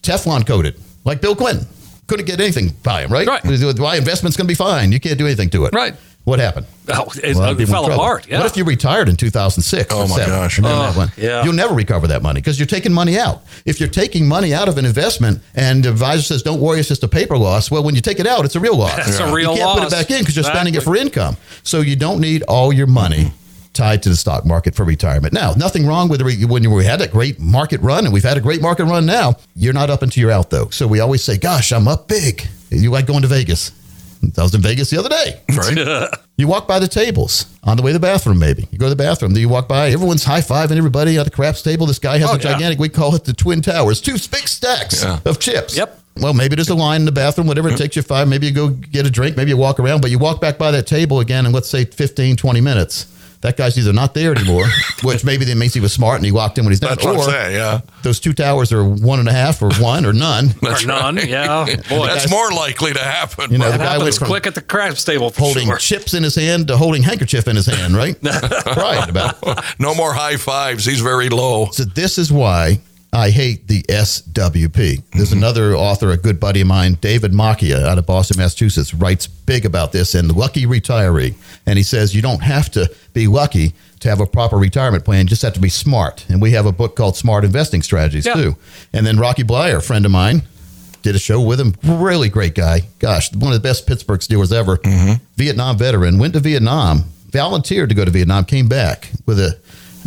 [0.02, 1.68] Teflon coated, like Bill Clinton.
[2.10, 3.28] Couldn't get anything by him, right?
[3.28, 3.80] Right.
[3.80, 4.92] Why investment's going to be fine?
[4.92, 5.74] You can't do anything to it.
[5.74, 5.96] Right.
[6.26, 6.66] What happened?
[6.90, 8.28] Oh, it, A lot of it fell apart.
[8.28, 8.40] Yeah.
[8.40, 9.94] What if you retired in 2006?
[9.94, 10.30] Oh, my seven?
[10.30, 10.58] gosh.
[10.58, 11.44] And then that oh, went- yeah.
[11.44, 13.44] You'll never recover that money because you're taking money out.
[13.66, 16.88] If you're taking money out of an investment and the advisor says, don't worry, it's
[16.88, 19.08] just a paper loss, well, when you take it out, it's a real loss.
[19.08, 19.58] It's a real loss.
[19.60, 21.38] You can't put it back in because you're spending it for income.
[21.64, 23.32] So you don't need all your money
[23.74, 25.34] tied to the stock market for retirement.
[25.34, 28.24] Now, nothing wrong with the re- when we had a great market run and we've
[28.24, 29.36] had a great market run now.
[29.56, 30.70] You're not up until you're out though.
[30.70, 33.72] So we always say, "Gosh, I'm up big." You like going to Vegas?
[34.38, 35.40] I was in Vegas the other day.
[35.56, 36.10] Right.
[36.40, 38.66] You walk by the tables on the way to the bathroom, maybe.
[38.72, 41.30] You go to the bathroom, then you walk by, everyone's high fiving everybody at the
[41.32, 41.86] craps table.
[41.86, 42.54] This guy has Oh, a yeah.
[42.54, 45.20] gigantic, we call it the Twin Towers, two big stacks Yeah.
[45.26, 45.76] of chips.
[45.76, 46.00] Yep.
[46.22, 48.30] Well, maybe there's a line in the bathroom, whatever it takes you five.
[48.30, 50.72] Maybe you go get a drink, maybe you walk around, but you walk back by
[50.72, 53.08] that table again in, let's say, 15, 20 minutes.
[53.42, 54.66] That guy's either not there anymore,
[55.04, 57.06] which maybe that means he was smart and he walked in when he's done, That's
[57.06, 57.82] what I'm or saying, yeah.
[58.04, 60.54] those two towers are one and a half or one or none.
[60.64, 61.18] or none.
[61.18, 63.52] Yeah, boy, That's more likely to happen.
[63.52, 63.78] You know, bro.
[63.78, 65.30] the guy went from quick at the craps table.
[65.30, 65.78] For holding sure.
[65.78, 68.18] chips in his hand to holding handkerchief in his hand, right?
[68.24, 69.64] right about it.
[69.80, 70.86] no more high fives.
[70.86, 71.68] He's very low.
[71.72, 72.82] So this is why
[73.12, 75.04] I hate the SWP.
[75.12, 75.38] There's mm-hmm.
[75.38, 79.66] another author, a good buddy of mine, David Macchia out of Boston, Massachusetts, writes big
[79.66, 81.36] about this in The Lucky Retiree.
[81.66, 85.26] And he says you don't have to be lucky to have a proper retirement plan,
[85.26, 86.26] you just have to be smart.
[86.30, 88.36] And we have a book called Smart Investing Strategies Yeah.
[88.36, 88.56] too.
[88.94, 90.44] And then Rocky Bleier, a friend of mine,
[91.02, 91.76] did a show with him.
[91.84, 92.84] Really great guy.
[93.00, 94.78] Gosh, one of the best Pittsburgh Steelers ever.
[94.78, 95.24] Mm-hmm.
[95.36, 96.20] Vietnam veteran.
[96.20, 99.58] Went to Vietnam, volunteered to go to Vietnam, came back with a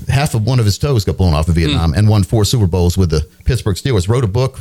[0.08, 1.98] half of one of his toes got blown off in Vietnam hmm.
[1.98, 4.08] and won four Super Bowls with the Pittsburgh Steelers.
[4.08, 4.60] Wrote a book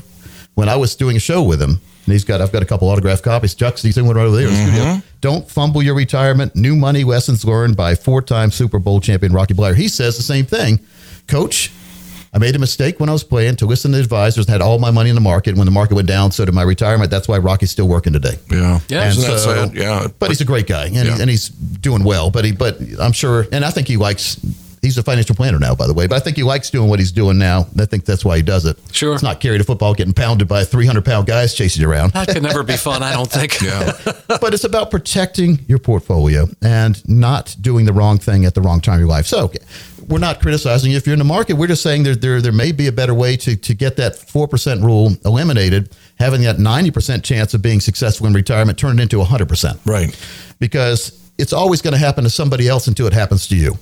[0.55, 1.79] when I was doing a show with him.
[2.05, 3.53] And he's got I've got a couple autographed copies.
[3.53, 5.01] Chuck's he's in one right over there in the studio.
[5.21, 6.55] Don't fumble your retirement.
[6.55, 9.75] New money lessons learned by four-time Super Bowl champion Rocky Bleier.
[9.75, 10.79] He says the same thing.
[11.27, 11.71] Coach,
[12.33, 14.79] I made a mistake when I was playing to listen to advisors and had all
[14.79, 15.55] my money in the market.
[15.55, 17.11] When the market went down, so did my retirement.
[17.11, 18.39] That's why Rocky's still working today.
[18.49, 18.79] Yeah.
[18.87, 19.03] Yeah.
[19.03, 19.75] And so- sad?
[19.75, 20.07] Yeah.
[20.17, 21.17] But he's a great guy, and, Yeah.
[21.19, 22.31] and he's doing well.
[22.31, 24.39] But he, but I'm sure, and I think he likes.
[24.81, 26.07] He's a financial planner now, by the way.
[26.07, 27.67] But I think he likes doing what he's doing now.
[27.77, 28.79] I think that's why he does it.
[28.91, 29.13] Sure.
[29.13, 32.13] it's not carrying a football, getting pounded by 300 pound guys chasing you around.
[32.13, 33.03] That could never be fun.
[33.03, 33.51] I don't think.
[33.61, 33.91] Yeah.
[34.27, 38.81] but it's about protecting your portfolio and not doing the wrong thing at the wrong
[38.81, 39.27] time in your life.
[39.27, 39.51] So
[40.07, 41.53] we're not criticizing you if you're in the market.
[41.53, 44.13] We're just saying there there, there may be a better way to, to get that
[44.13, 49.85] 4% rule eliminated, having that 90% chance of being successful in retirement turned into 100%.
[49.85, 50.17] Right.
[50.59, 53.77] Because it's always going to happen to somebody else until it happens to you.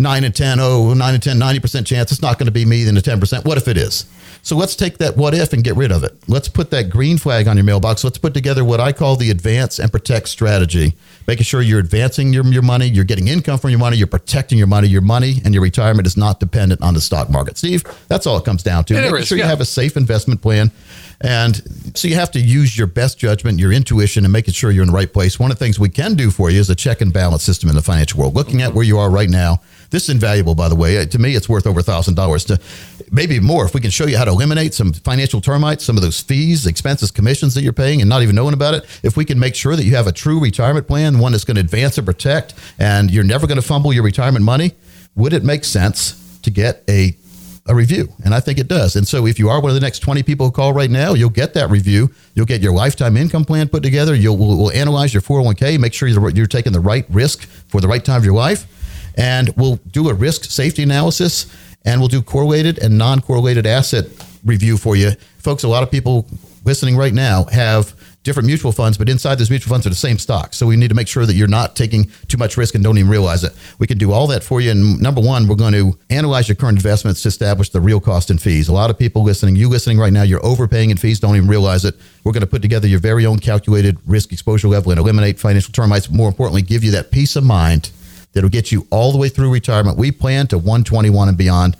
[0.00, 2.84] 9 and 10, oh, 9 and 10, 90% chance it's not going to be me
[2.84, 3.44] than the 10%.
[3.44, 4.06] What if it is?
[4.42, 6.16] So let's take that what if and get rid of it.
[6.26, 8.02] Let's put that green flag on your mailbox.
[8.02, 10.94] Let's put together what I call the advance and protect strategy,
[11.26, 14.56] making sure you're advancing your, your money, you're getting income from your money, you're protecting
[14.56, 14.88] your money.
[14.88, 17.58] Your money and your retirement is not dependent on the stock market.
[17.58, 18.94] Steve, that's all it comes down to.
[18.94, 19.44] It making is, sure yeah.
[19.44, 20.70] you have a safe investment plan.
[21.20, 21.62] And
[21.94, 24.88] so you have to use your best judgment, your intuition, and making sure you're in
[24.88, 25.38] the right place.
[25.38, 27.68] One of the things we can do for you is a check and balance system
[27.68, 28.34] in the financial world.
[28.34, 29.60] Looking at where you are right now,
[29.90, 30.98] this is invaluable, by the way.
[30.98, 32.58] Uh, to me, it's worth over thousand dollars to
[33.10, 36.02] maybe more if we can show you how to eliminate some financial termites, some of
[36.02, 38.84] those fees, expenses, commissions that you're paying, and not even knowing about it.
[39.02, 41.56] If we can make sure that you have a true retirement plan, one that's going
[41.56, 44.72] to advance and protect, and you're never going to fumble your retirement money,
[45.16, 47.16] would it make sense to get a
[47.66, 48.08] a review.
[48.24, 48.96] And I think it does.
[48.96, 51.14] And so if you are one of the next 20 people who call right now,
[51.14, 52.10] you'll get that review.
[52.34, 54.14] You'll get your lifetime income plan put together.
[54.14, 57.80] You'll we'll, we'll analyze your 401k, make sure you're, you're taking the right risk for
[57.80, 58.66] the right time of your life.
[59.20, 61.54] And we'll do a risk safety analysis
[61.84, 64.06] and we'll do correlated and non correlated asset
[64.44, 65.10] review for you.
[65.38, 66.26] Folks, a lot of people
[66.64, 70.18] listening right now have different mutual funds, but inside those mutual funds are the same
[70.18, 70.56] stocks.
[70.56, 72.96] So we need to make sure that you're not taking too much risk and don't
[72.96, 73.52] even realize it.
[73.78, 74.70] We can do all that for you.
[74.70, 78.30] And number one, we're going to analyze your current investments to establish the real cost
[78.30, 78.68] and fees.
[78.68, 81.48] A lot of people listening, you listening right now, you're overpaying in fees, don't even
[81.48, 81.94] realize it.
[82.24, 85.72] We're going to put together your very own calculated risk exposure level and eliminate financial
[85.72, 86.10] termites.
[86.10, 87.90] More importantly, give you that peace of mind
[88.32, 89.98] that'll get you all the way through retirement.
[89.98, 91.76] We plan to 121 and beyond.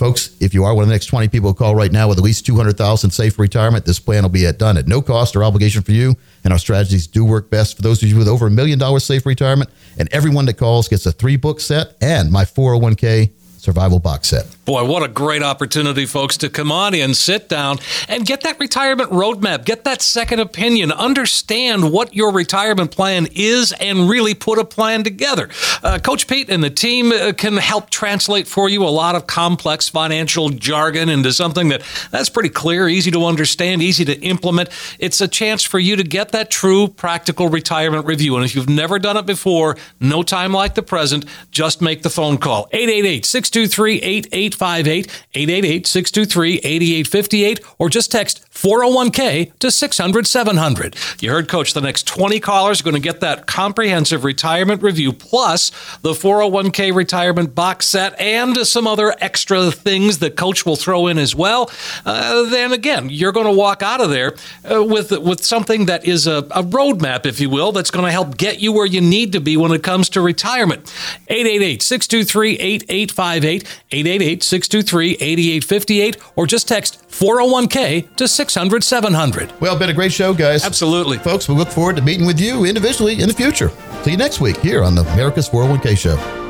[0.00, 2.24] Folks, if you are one of the next 20 people call right now with at
[2.24, 5.92] least 200,000 safe retirement, this plan will be done at no cost or obligation for
[5.92, 6.16] you.
[6.42, 9.04] And our strategies do work best for those of you with over a million dollars
[9.04, 9.68] safe retirement.
[9.98, 14.46] And everyone that calls gets a three book set and my 401k survival box set.
[14.70, 18.60] Boy, what a great opportunity, folks, to come on in, sit down, and get that
[18.60, 24.60] retirement roadmap, get that second opinion, understand what your retirement plan is, and really put
[24.60, 25.48] a plan together.
[25.82, 29.26] Uh, Coach Pete and the team uh, can help translate for you a lot of
[29.26, 34.68] complex financial jargon into something that that's pretty clear, easy to understand, easy to implement.
[35.00, 38.36] It's a chance for you to get that true practical retirement review.
[38.36, 42.10] And if you've never done it before, no time like the present, just make the
[42.10, 50.96] phone call 888 623 8858, 888 623 8858, or just text 401k to 600 700.
[51.20, 55.12] You heard Coach, the next 20 callers are going to get that comprehensive retirement review
[55.12, 55.70] plus
[56.02, 61.16] the 401k retirement box set and some other extra things that Coach will throw in
[61.16, 61.70] as well.
[62.04, 64.34] Uh, then again, you're going to walk out of there
[64.70, 68.12] uh, with, with something that is a, a roadmap, if you will, that's going to
[68.12, 70.92] help get you where you need to be when it comes to retirement.
[71.28, 79.52] 888 623 8858, 888 623 8858, or just text 401k to 600 700.
[79.60, 80.64] Well, been a great show, guys.
[80.64, 81.18] Absolutely.
[81.18, 83.70] Folks, we look forward to meeting with you individually in the future.
[84.02, 86.49] See you next week here on the America's 401k Show.